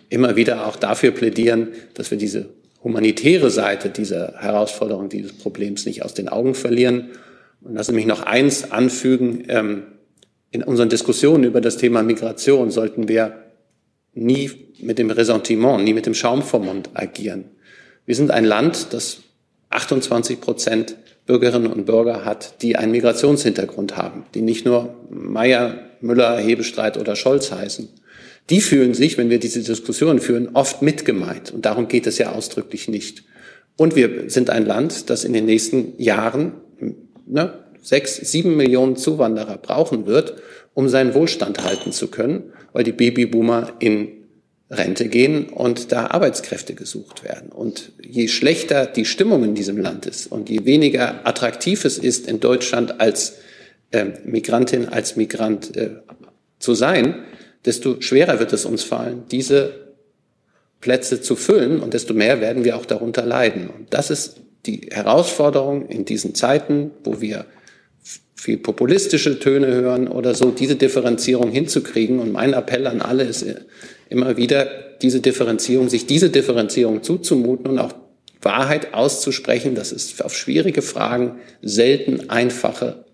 [0.10, 2.50] immer wieder auch dafür plädieren, dass wir diese
[2.82, 7.10] humanitäre Seite dieser Herausforderung, dieses Problems nicht aus den Augen verlieren.
[7.62, 9.44] Und lassen mich noch eins anfügen.
[9.50, 9.84] Ähm,
[10.52, 13.44] in unseren Diskussionen über das Thema Migration sollten wir
[14.14, 17.46] nie mit dem Ressentiment, nie mit dem Schaum vom Mund agieren.
[18.06, 19.20] Wir sind ein Land, das
[19.70, 26.38] 28 Prozent Bürgerinnen und Bürger hat, die einen Migrationshintergrund haben, die nicht nur Meier, Müller,
[26.38, 27.90] Hebestreit oder Scholz heißen.
[28.50, 31.52] Die fühlen sich, wenn wir diese Diskussion führen, oft mitgemeint.
[31.52, 33.24] Und darum geht es ja ausdrücklich nicht.
[33.78, 36.54] Und wir sind ein Land, das in den nächsten Jahren
[37.26, 40.36] ne, sechs, sieben Millionen Zuwanderer brauchen wird,
[40.74, 44.10] um seinen Wohlstand halten zu können, weil die Babyboomer in
[44.72, 47.50] Rente gehen und da Arbeitskräfte gesucht werden.
[47.50, 52.28] Und je schlechter die Stimmung in diesem Land ist und je weniger attraktiv es ist,
[52.28, 53.38] in Deutschland als
[53.92, 55.90] äh, Migrantin, als Migrant äh,
[56.60, 57.16] zu sein,
[57.66, 59.74] desto schwerer wird es uns fallen, diese
[60.80, 63.70] Plätze zu füllen und desto mehr werden wir auch darunter leiden.
[63.70, 67.46] Und das ist die Herausforderung in diesen Zeiten, wo wir
[68.36, 72.20] viel populistische Töne hören oder so, diese Differenzierung hinzukriegen.
[72.20, 73.46] Und mein Appell an alle ist
[74.12, 74.68] immer wieder,
[75.02, 77.94] diese Differenzierung, sich diese Differenzierung zuzumuten und auch
[78.42, 83.06] Wahrheit auszusprechen, dass es auf schwierige Fragen selten einfache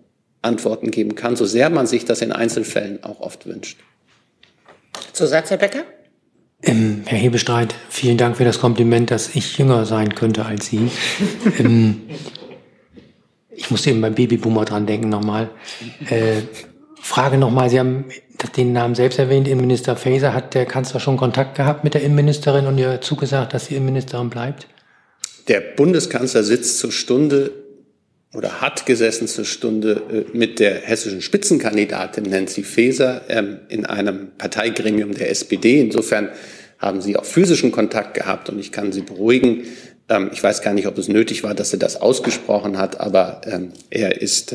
[0.42, 3.78] Antworten geben kann, so sehr man sich das in Einzelfällen auch oft wünscht.
[5.14, 5.84] Zusatz, Herr Becker?
[6.64, 10.90] Ähm, Herr Hebestreit, vielen Dank für das Kompliment, dass ich jünger sein könnte als Sie.
[11.60, 12.02] ähm,
[13.52, 15.52] ich musste eben beim Babyboomer dran denken nochmal.
[16.10, 16.42] Äh,
[17.02, 18.06] Frage nochmal, Sie haben
[18.44, 20.34] den Namen selbst erwähnt, Innenminister Faeser.
[20.34, 24.30] Hat der Kanzler schon Kontakt gehabt mit der Innenministerin und ihr zugesagt, dass sie Innenministerin
[24.30, 24.68] bleibt?
[25.48, 27.52] Der Bundeskanzler sitzt zur Stunde
[28.34, 34.32] oder hat gesessen zur Stunde äh, mit der hessischen Spitzenkandidatin Nancy Faeser ähm, in einem
[34.38, 35.80] Parteigremium der SPD.
[35.80, 36.30] Insofern
[36.78, 39.64] haben sie auch physischen Kontakt gehabt und ich kann Sie beruhigen.
[40.10, 43.42] Ähm, ich weiß gar nicht, ob es nötig war, dass er das ausgesprochen hat, aber
[43.46, 44.54] ähm, er ist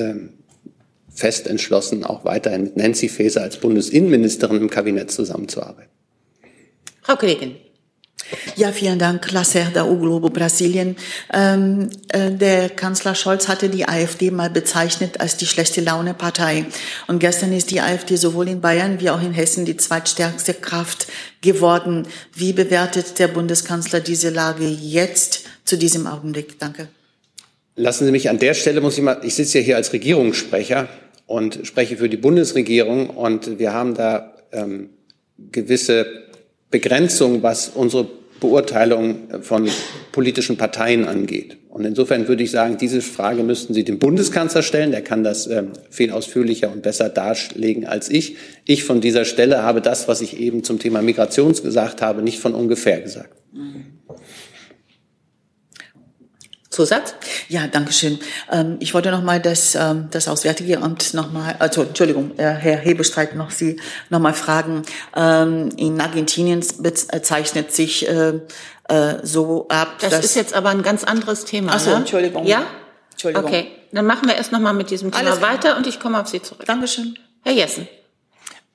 [1.14, 5.90] fest entschlossen, auch weiterhin mit Nancy Faeser als Bundesinnenministerin im Kabinett zusammenzuarbeiten.
[7.02, 7.56] Frau Kollegin.
[8.56, 10.96] Ja, vielen Dank, Lacerda O Globo, Brasilien.
[11.32, 16.66] Ähm, äh, der Kanzler Scholz hatte die AfD mal bezeichnet als die schlechte Laune-Partei.
[17.08, 21.08] Und gestern ist die AfD sowohl in Bayern wie auch in Hessen die zweitstärkste Kraft
[21.42, 22.06] geworden.
[22.34, 26.58] Wie bewertet der Bundeskanzler diese Lage jetzt zu diesem Augenblick?
[26.58, 26.88] Danke.
[27.74, 30.88] Lassen Sie mich an der Stelle, muss ich mal, ich sitze ja hier als Regierungssprecher
[31.32, 34.90] und spreche für die Bundesregierung und wir haben da ähm,
[35.50, 36.04] gewisse
[36.70, 38.06] Begrenzungen, was unsere
[38.38, 39.70] Beurteilung von
[40.10, 41.56] politischen Parteien angeht.
[41.70, 44.90] Und insofern würde ich sagen, diese Frage müssten Sie dem Bundeskanzler stellen.
[44.90, 48.36] Der kann das ähm, viel ausführlicher und besser darlegen als ich.
[48.66, 52.40] Ich von dieser Stelle habe das, was ich eben zum Thema Migration gesagt habe, nicht
[52.40, 53.40] von ungefähr gesagt.
[53.54, 53.84] Mhm.
[56.72, 57.14] Zusatz?
[57.48, 58.18] Ja, danke schön.
[58.50, 62.42] Ähm, ich wollte noch mal das, ähm, das Auswärtige Amt noch mal, also Entschuldigung, äh,
[62.42, 64.82] Herr Hebestreit, noch Sie noch mal fragen.
[65.14, 68.40] Ähm, in Argentinien bezeichnet sich äh,
[68.88, 69.98] äh, so ab.
[70.00, 71.72] Das ist jetzt aber ein ganz anderes Thema.
[71.74, 71.96] Ach so, ne?
[71.96, 72.46] Entschuldigung.
[72.46, 72.64] Ja?
[73.12, 73.44] Entschuldigung.
[73.44, 76.28] Okay, dann machen wir erst noch mal mit diesem Thema weiter und ich komme auf
[76.28, 76.64] Sie zurück.
[76.66, 77.18] Dankeschön.
[77.44, 77.86] Herr Jessen.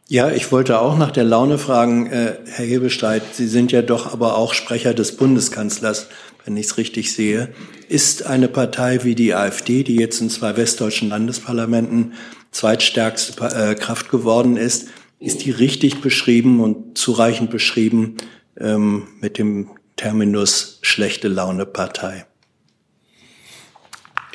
[0.10, 3.24] Ja, ich wollte auch nach der Laune fragen, äh, Herr Hebestreit.
[3.34, 6.08] Sie sind ja doch aber auch Sprecher des Bundeskanzlers
[6.48, 7.50] wenn ich es richtig sehe,
[7.90, 12.14] ist eine Partei wie die AfD, die jetzt in zwei westdeutschen Landesparlamenten
[12.52, 14.88] zweitstärkste äh, Kraft geworden ist,
[15.20, 18.16] ist die richtig beschrieben und zureichend beschrieben
[18.58, 22.26] ähm, mit dem Terminus schlechte Laune Partei?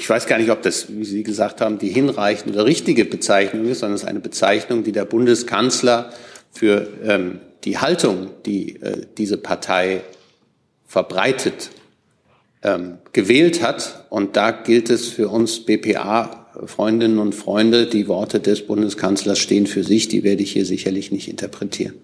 [0.02, 3.66] Ich weiß gar nicht, ob das, wie Sie gesagt haben, die hinreichende oder richtige Bezeichnung
[3.66, 6.12] ist, sondern es ist eine Bezeichnung, die der Bundeskanzler
[6.50, 10.02] für ähm, die Haltung, die äh, diese Partei
[10.88, 11.70] verbreitet,
[12.64, 14.06] ähm, gewählt hat.
[14.10, 19.68] Und da gilt es für uns BPA Freundinnen und Freunde, die Worte des Bundeskanzlers stehen
[19.68, 21.94] für sich, die werde ich hier sicherlich nicht interpretieren.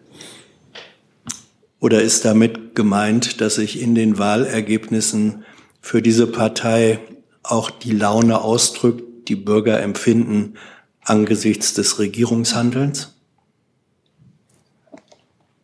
[1.80, 5.42] Oder ist damit gemeint, dass sich in den Wahlergebnissen
[5.80, 7.00] für diese Partei
[7.42, 10.54] auch die Laune ausdrückt, die Bürger empfinden
[11.02, 13.14] angesichts des Regierungshandelns?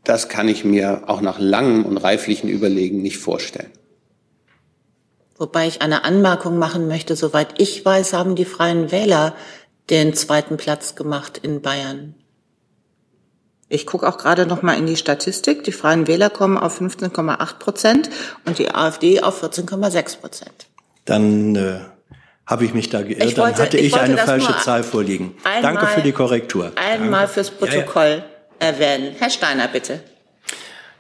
[0.05, 3.71] Das kann ich mir auch nach langem und reiflichen Überlegen nicht vorstellen.
[5.37, 7.17] Wobei ich eine Anmerkung machen möchte.
[7.17, 9.35] Soweit ich weiß, haben die Freien Wähler
[9.91, 12.15] den zweiten Platz gemacht in Bayern.
[13.69, 15.65] Ich gucke auch gerade noch mal in die Statistik.
[15.65, 18.11] Die Freien Wähler kommen auf 15,8 Prozent
[18.45, 20.67] und die AfD auf 14,6 Prozent.
[21.05, 21.81] Dann äh,
[22.47, 23.25] habe ich mich da geirrt.
[23.25, 25.35] Ich wollte, Dann hatte ich, ich eine falsche Zahl vorliegen.
[25.45, 26.73] Einmal, Danke für die Korrektur.
[26.77, 28.25] Einmal fürs Protokoll ja, ja.
[28.59, 29.15] erwähnen.
[29.19, 30.01] Herr Steiner, bitte.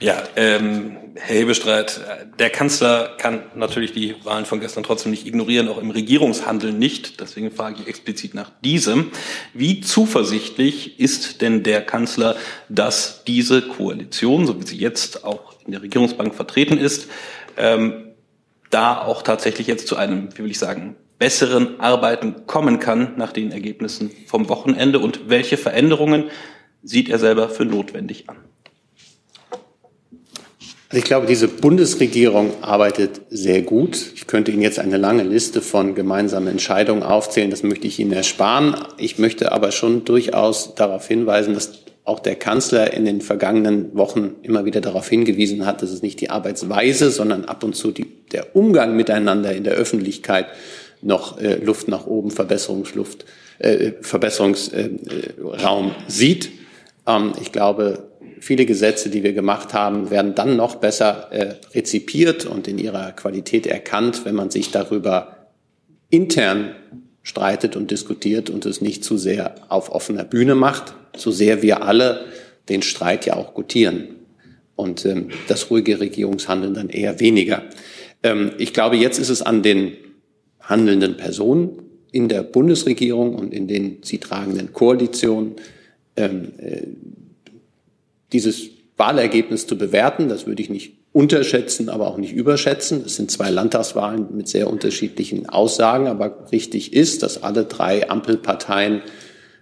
[0.01, 2.01] Ja, ähm, Herr Hebestreit,
[2.39, 7.21] der Kanzler kann natürlich die Wahlen von gestern trotzdem nicht ignorieren, auch im Regierungshandeln nicht.
[7.21, 9.13] Deswegen frage ich explizit nach diesem.
[9.53, 12.37] Wie zuversichtlich ist denn der Kanzler,
[12.69, 17.09] dass diese Koalition, so wie sie jetzt auch in der Regierungsbank vertreten ist,
[17.57, 18.14] ähm,
[18.75, 23.33] da auch tatsächlich jetzt zu einem, wie will ich sagen, besseren Arbeiten kommen kann nach
[23.33, 26.25] den Ergebnissen vom Wochenende und welche Veränderungen
[26.83, 28.37] sieht er selber für notwendig an?
[30.89, 34.13] Also ich glaube, diese Bundesregierung arbeitet sehr gut.
[34.15, 37.51] Ich könnte Ihnen jetzt eine lange Liste von gemeinsamen Entscheidungen aufzählen.
[37.51, 38.77] Das möchte ich Ihnen ersparen.
[38.97, 44.37] Ich möchte aber schon durchaus darauf hinweisen, dass auch der Kanzler in den vergangenen Wochen
[44.43, 48.07] immer wieder darauf hingewiesen hat, dass es nicht die Arbeitsweise, sondern ab und zu die,
[48.31, 50.47] der Umgang miteinander in der Öffentlichkeit
[51.01, 53.25] noch äh, Luft nach oben, Verbesserungsluft,
[53.59, 56.51] äh, Verbesserungsraum äh, sieht.
[57.07, 62.45] Ähm, ich glaube, viele Gesetze, die wir gemacht haben, werden dann noch besser äh, rezipiert
[62.45, 65.49] und in ihrer Qualität erkannt, wenn man sich darüber
[66.11, 66.75] intern
[67.25, 71.83] streitet und diskutiert und es nicht zu sehr auf offener Bühne macht, so sehr wir
[71.83, 72.27] alle
[72.69, 74.09] den Streit ja auch gutieren
[74.77, 77.63] und ähm, das ruhige Regierungshandeln dann eher weniger.
[78.23, 79.93] Ähm, ich glaube, jetzt ist es an den
[80.61, 85.57] handelnden Personen in der Bundesregierung und in den sie tragenden Koalitionen,
[86.17, 86.83] ähm, äh,
[88.33, 90.29] dieses Wahlergebnis zu bewerten.
[90.29, 93.05] Das würde ich nicht unterschätzen, aber auch nicht überschätzen.
[93.07, 99.01] Es sind zwei Landtagswahlen mit sehr unterschiedlichen Aussagen, aber richtig ist, dass alle drei Ampelparteien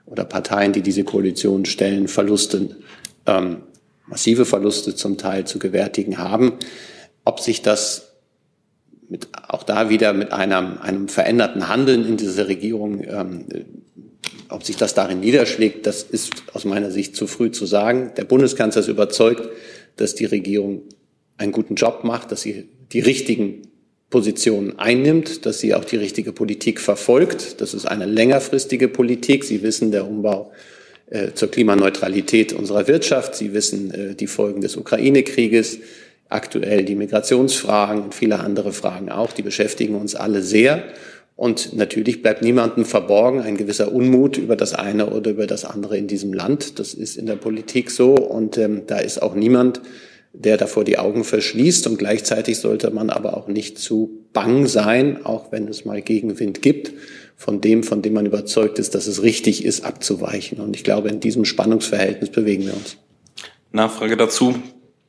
[0.06, 2.70] oder Parteien, die diese Koalition stellen, Verluste,
[3.26, 3.58] ähm,
[4.06, 6.54] massive Verluste zum Teil zu gewärtigen haben.
[7.26, 8.14] Ob sich das
[9.10, 13.44] mit, auch da wieder mit einem, einem veränderten Handeln in dieser Regierung ähm,
[14.48, 18.12] ob sich das darin niederschlägt, das ist aus meiner Sicht zu früh zu sagen.
[18.16, 19.48] Der Bundeskanzler ist überzeugt,
[19.96, 20.82] dass die Regierung
[21.36, 23.62] einen guten Job macht, dass sie die richtigen
[24.10, 27.60] Positionen einnimmt, dass sie auch die richtige Politik verfolgt.
[27.60, 29.42] Das ist eine längerfristige Politik.
[29.44, 30.52] Sie wissen, der Umbau
[31.10, 33.34] äh, zur Klimaneutralität unserer Wirtschaft.
[33.34, 35.78] Sie wissen äh, die Folgen des Ukraine-Krieges,
[36.28, 39.32] aktuell die Migrationsfragen und viele andere Fragen auch.
[39.32, 40.84] Die beschäftigen uns alle sehr.
[41.34, 45.96] Und natürlich bleibt niemandem verborgen ein gewisser Unmut über das eine oder über das andere
[45.96, 46.78] in diesem Land.
[46.78, 48.14] Das ist in der Politik so.
[48.14, 49.80] Und ähm, da ist auch niemand,
[50.32, 51.86] der davor die Augen verschließt.
[51.86, 56.62] Und gleichzeitig sollte man aber auch nicht zu bang sein, auch wenn es mal Gegenwind
[56.62, 56.92] gibt,
[57.36, 60.58] von dem, von dem man überzeugt ist, dass es richtig ist, abzuweichen.
[60.58, 62.96] Und ich glaube, in diesem Spannungsverhältnis bewegen wir uns.
[63.72, 64.54] Nachfrage dazu.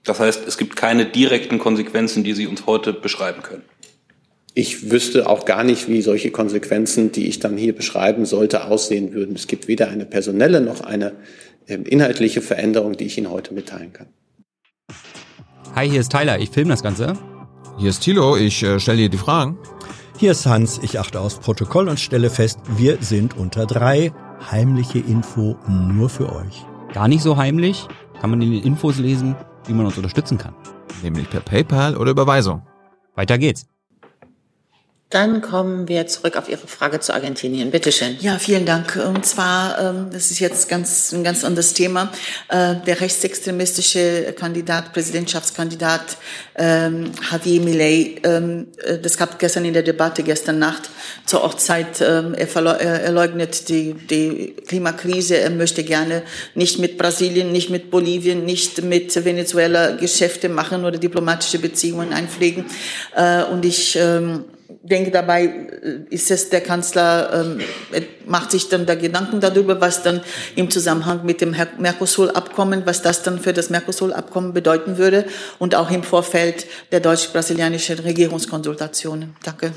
[0.04, 3.64] Das heißt, es gibt keine direkten Konsequenzen, die Sie uns heute beschreiben können
[4.56, 9.14] ich wüsste auch gar nicht, wie solche Konsequenzen, die ich dann hier beschreiben sollte, aussehen
[9.14, 9.36] würden.
[9.36, 11.14] Es gibt weder eine personelle noch eine
[11.68, 14.08] ähm, inhaltliche Veränderung, die ich Ihnen heute mitteilen kann.
[15.76, 17.18] Hi, hier ist Tyler, ich filme das Ganze.
[17.80, 19.58] Hier ist Thilo, ich äh, stelle dir die Fragen.
[20.20, 24.14] Hier ist Hans, ich achte aufs Protokoll und stelle fest, wir sind unter drei.
[24.52, 26.64] Heimliche Info nur für euch.
[26.94, 27.88] Gar nicht so heimlich,
[28.22, 30.54] kann man in den Infos lesen, wie man uns unterstützen kann.
[31.02, 32.62] Nämlich per PayPal oder Überweisung.
[33.16, 33.66] Weiter geht's.
[35.14, 37.70] Dann kommen wir zurück auf Ihre Frage zu Argentinien.
[37.70, 38.18] Bitte schön.
[38.20, 38.96] Ja, vielen Dank.
[38.96, 42.12] Und zwar, ähm, das ist jetzt ganz, ein ganz anderes Thema.
[42.50, 46.18] Äh, der rechtsextremistische Kandidat, Präsidentschaftskandidat
[46.56, 50.90] ähm, Javier Milei, ähm, äh, das gab gestern in der Debatte, gestern Nacht
[51.28, 55.38] zur Ortszeit, er, leugnet die, die Klimakrise.
[55.38, 56.24] Er möchte gerne
[56.56, 62.66] nicht mit Brasilien, nicht mit Bolivien, nicht mit Venezuela Geschäfte machen oder diplomatische Beziehungen einpflegen.
[63.16, 63.96] Äh, und ich
[64.84, 67.62] denke dabei, äh, ist es der Kanzler, ähm,
[68.26, 70.22] macht sich dann da Gedanken darüber, was dann
[70.56, 75.26] im Zusammenhang mit dem Mercosur-Abkommen, was das dann für das Mercosur-Abkommen bedeuten würde
[75.58, 79.36] und auch im Vorfeld der deutsch-brasilianischen Regierungskonsultationen.
[79.44, 79.74] Danke.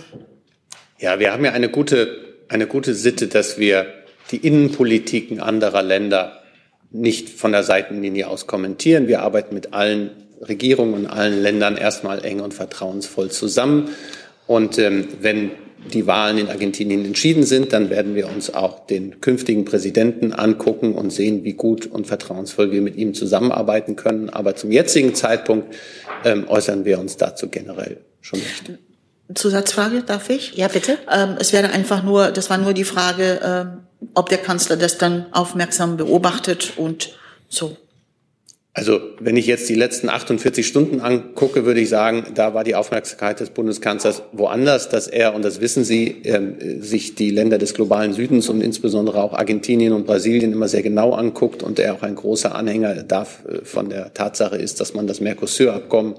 [0.98, 2.08] Ja, wir haben ja eine gute,
[2.48, 3.86] eine gute Sitte, dass wir
[4.32, 6.42] die Innenpolitiken anderer Länder
[6.90, 9.06] nicht von der Seitenlinie aus kommentieren.
[9.06, 13.90] Wir arbeiten mit allen Regierungen und allen Ländern erstmal eng und vertrauensvoll zusammen.
[14.46, 15.50] Und ähm, wenn
[15.92, 20.94] die Wahlen in Argentinien entschieden sind, dann werden wir uns auch den künftigen Präsidenten angucken
[20.94, 24.30] und sehen, wie gut und vertrauensvoll wir mit ihm zusammenarbeiten können.
[24.30, 25.74] Aber zum jetzigen Zeitpunkt
[26.24, 28.72] ähm, äußern wir uns dazu generell schon nicht.
[29.34, 30.54] Zusatzfrage, darf ich?
[30.54, 30.98] Ja, bitte.
[31.12, 33.78] Ähm, es wäre einfach nur, das war nur die Frage, ähm,
[34.14, 37.16] ob der Kanzler das dann aufmerksam beobachtet und
[37.48, 37.76] so.
[38.78, 42.74] Also wenn ich jetzt die letzten 48 Stunden angucke, würde ich sagen, da war die
[42.74, 47.72] Aufmerksamkeit des Bundeskanzlers woanders, dass er, und das wissen Sie, äh, sich die Länder des
[47.72, 52.02] globalen Südens und insbesondere auch Argentinien und Brasilien immer sehr genau anguckt und er auch
[52.02, 56.16] ein großer Anhänger darf, äh, von der Tatsache ist, dass man das Mercosur-Abkommen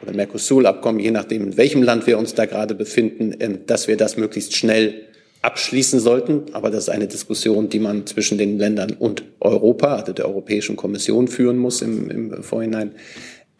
[0.00, 3.96] oder Mercosur-Abkommen, je nachdem, in welchem Land wir uns da gerade befinden, äh, dass wir
[3.96, 5.07] das möglichst schnell
[5.42, 6.54] abschließen sollten.
[6.54, 10.76] Aber das ist eine Diskussion, die man zwischen den Ländern und Europa, also der Europäischen
[10.76, 12.92] Kommission führen muss im, im Vorhinein.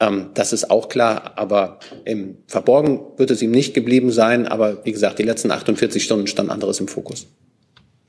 [0.01, 4.47] Ähm, das ist auch klar, aber ähm, verborgen wird es ihm nicht geblieben sein.
[4.47, 7.26] Aber wie gesagt, die letzten 48 Stunden stand anderes im Fokus.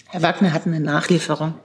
[0.07, 1.55] Herr Wagner hat eine Nachlieferung.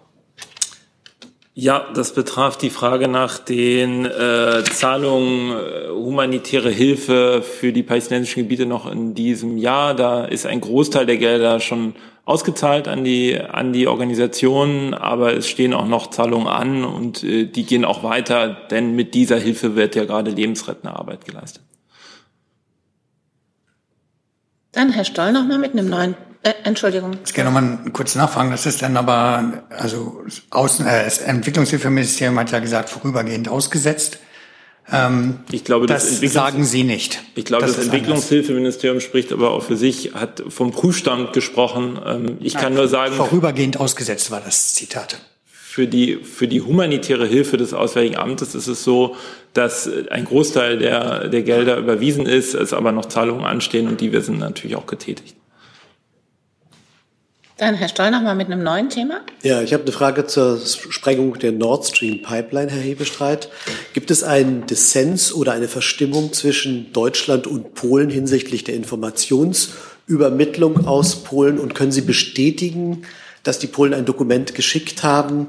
[1.57, 8.43] Ja, das betraf die Frage nach den äh, Zahlungen äh, humanitäre Hilfe für die palästinensischen
[8.43, 9.95] Gebiete noch in diesem Jahr.
[9.95, 11.95] Da ist ein Großteil der Gelder schon
[12.25, 17.45] ausgezahlt an die an die Organisationen, aber es stehen auch noch Zahlungen an und äh,
[17.45, 21.63] die gehen auch weiter, denn mit dieser Hilfe wird ja gerade lebensrettende Arbeit geleistet.
[24.73, 26.17] Dann Herr Stoll noch mal mit einem neuen
[26.65, 27.17] Entschuldigung.
[27.25, 28.51] Ich gerne noch mal kurz nachfragen.
[28.51, 34.19] Das ist dann aber, also Außen, äh, das Entwicklungshilfeministerium hat ja gesagt, vorübergehend ausgesetzt.
[34.93, 37.23] Ähm, ich glaube, das, das sagen Sie nicht.
[37.35, 41.99] Ich glaube, das, das Entwicklungshilfeministerium spricht aber auch für sich, hat vom Prüfstand gesprochen.
[42.05, 43.15] Ähm, ich Nein, kann nur sagen.
[43.15, 45.21] Vorübergehend ausgesetzt war das Zitat.
[45.47, 49.17] Für die, für die humanitäre Hilfe des Auswärtigen Amtes ist es so,
[49.55, 54.13] dass ein Großteil der, der Gelder überwiesen ist, es aber noch Zahlungen anstehen und die
[54.13, 55.35] wir sind natürlich auch getätigt.
[57.65, 59.23] Dann Herr Stoll noch mal mit einem neuen Thema.
[59.43, 63.49] Ja, ich habe eine Frage zur Sprengung der Nord Stream Pipeline, Herr Hebestreit.
[63.95, 71.25] Gibt es einen Dissens oder eine Verstimmung zwischen Deutschland und Polen hinsichtlich der Informationsübermittlung aus
[71.25, 71.59] Polen?
[71.59, 73.07] Und können Sie bestätigen,
[73.45, 75.49] dass die Polen ein Dokument geschickt haben,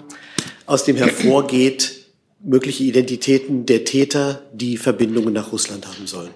[0.68, 2.05] aus dem hervorgeht,
[2.41, 6.30] mögliche Identitäten der Täter, die Verbindungen nach Russland haben sollen?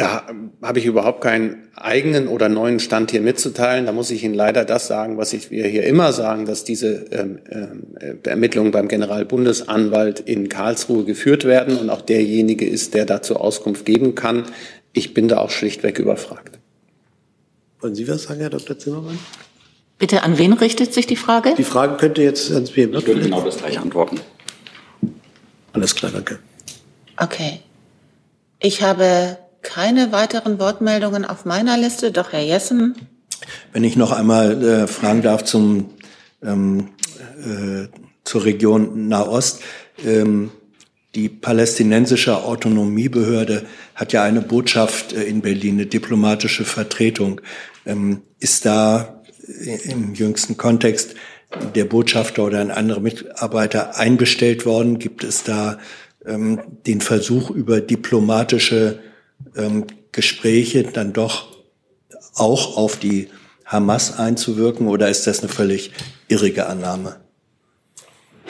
[0.00, 0.24] Da
[0.62, 3.84] habe ich überhaupt keinen eigenen oder neuen Stand hier mitzuteilen.
[3.84, 7.04] Da muss ich Ihnen leider das sagen, was ich, wir hier immer sagen, dass diese
[7.10, 7.40] ähm,
[8.00, 13.84] äh, Ermittlungen beim Generalbundesanwalt in Karlsruhe geführt werden und auch derjenige ist, der dazu Auskunft
[13.84, 14.44] geben kann.
[14.94, 16.58] Ich bin da auch schlichtweg überfragt.
[17.80, 18.78] Wollen Sie was sagen, Herr Dr.
[18.78, 19.18] Zimmermann?
[19.98, 21.52] Bitte, an wen richtet sich die Frage?
[21.58, 22.96] Die Frage könnte jetzt ans BMI.
[22.96, 24.18] Ich würde genau das gleiche antworten.
[25.74, 26.38] Alles klar, danke.
[27.18, 27.60] Okay.
[28.60, 29.36] Ich habe
[29.72, 32.96] keine weiteren Wortmeldungen auf meiner Liste, doch Herr Jessen.
[33.72, 35.90] Wenn ich noch einmal äh, fragen darf zum,
[36.42, 36.88] ähm,
[37.38, 37.86] äh,
[38.24, 39.60] zur Region Nahost.
[40.04, 40.50] Ähm,
[41.14, 43.64] die palästinensische Autonomiebehörde
[43.94, 47.40] hat ja eine Botschaft äh, in Berlin, eine diplomatische Vertretung.
[47.86, 49.22] Ähm, ist da
[49.84, 51.14] im jüngsten Kontext
[51.74, 54.98] der Botschafter oder ein anderer Mitarbeiter einbestellt worden?
[54.98, 55.78] Gibt es da
[56.26, 59.00] ähm, den Versuch, über diplomatische
[59.56, 61.48] ähm, Gespräche dann doch
[62.34, 63.28] auch auf die
[63.64, 65.92] Hamas einzuwirken oder ist das eine völlig
[66.28, 67.16] irrige Annahme?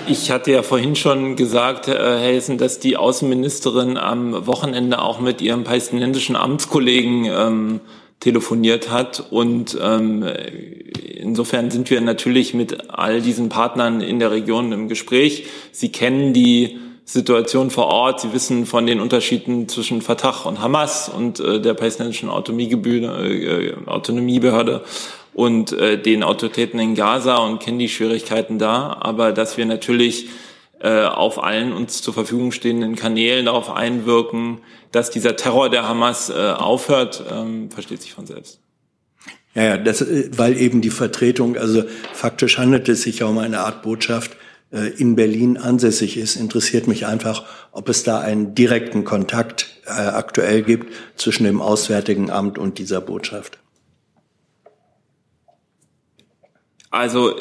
[0.07, 5.43] Ich hatte ja vorhin schon gesagt, Herr Helsen, dass die Außenministerin am Wochenende auch mit
[5.43, 7.81] ihrem palästinensischen Amtskollegen ähm,
[8.19, 9.27] telefoniert hat.
[9.31, 10.25] Und ähm,
[11.15, 15.47] insofern sind wir natürlich mit all diesen Partnern in der Region im Gespräch.
[15.71, 16.79] Sie kennen die
[17.13, 18.21] Situation vor Ort.
[18.21, 24.85] Sie wissen von den Unterschieden zwischen Fatah und Hamas und äh, der palästinensischen äh, Autonomiebehörde
[25.35, 28.97] und äh, den Autoritäten in Gaza und kennen die Schwierigkeiten da.
[29.01, 30.29] Aber dass wir natürlich
[30.79, 34.61] äh, auf allen uns zur Verfügung stehenden Kanälen darauf einwirken,
[34.93, 38.61] dass dieser Terror der Hamas äh, aufhört, ähm, versteht sich von selbst.
[39.55, 41.83] Ja, ja, das, äh, weil eben die Vertretung, also
[42.13, 44.37] faktisch handelt es sich ja um eine Art Botschaft,
[44.71, 50.63] in Berlin ansässig ist, interessiert mich einfach, ob es da einen direkten Kontakt äh, aktuell
[50.63, 53.59] gibt zwischen dem Auswärtigen Amt und dieser Botschaft.
[56.91, 57.37] Also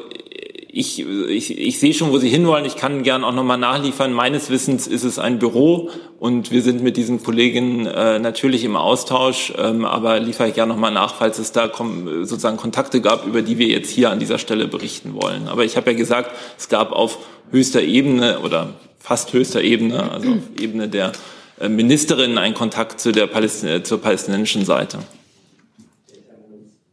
[0.72, 2.64] ich, ich, ich sehe schon, wo Sie hinwollen.
[2.64, 4.14] Ich kann gern auch nochmal nachliefern.
[4.14, 5.90] Meines Wissens ist es ein Büro
[6.20, 10.72] und wir sind mit diesen Kollegen äh, natürlich im Austausch, ähm, aber liefere ich gerne
[10.72, 14.38] nochmal nach, falls es da sozusagen Kontakte gab, über die wir jetzt hier an dieser
[14.38, 15.48] Stelle berichten wollen.
[15.48, 17.18] Aber ich habe ja gesagt, es gab auf
[17.50, 21.14] höchster Ebene oder fast höchster Ebene, also auf Ebene der
[21.60, 25.00] äh, Ministerin, einen Kontakt zu der Palästin zur palästinensischen Seite.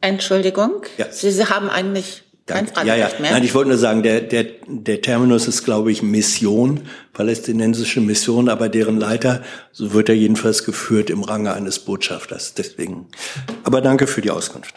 [0.01, 1.11] Entschuldigung, ja.
[1.11, 3.11] Sie, Sie haben eigentlich kein ja, ja.
[3.19, 3.33] Mehr.
[3.33, 6.83] Nein, ich wollte nur sagen, der, der, der Terminus ist, glaube ich, Mission,
[7.13, 9.43] palästinensische Mission, aber deren Leiter,
[9.73, 12.55] so wird er jedenfalls geführt im Range eines Botschafters.
[12.55, 13.09] Deswegen.
[13.65, 14.75] Aber danke für die Auskunft.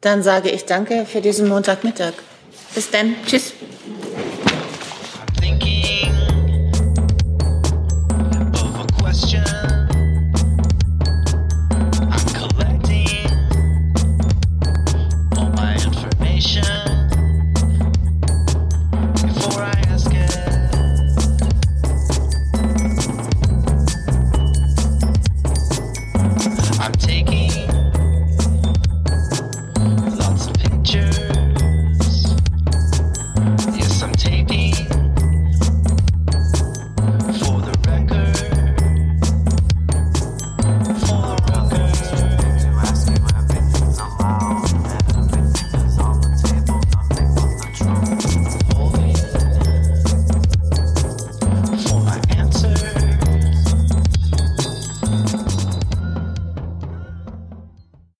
[0.00, 2.12] Dann sage ich danke für diesen Montagmittag.
[2.74, 3.16] Bis dann.
[3.26, 3.54] Tschüss.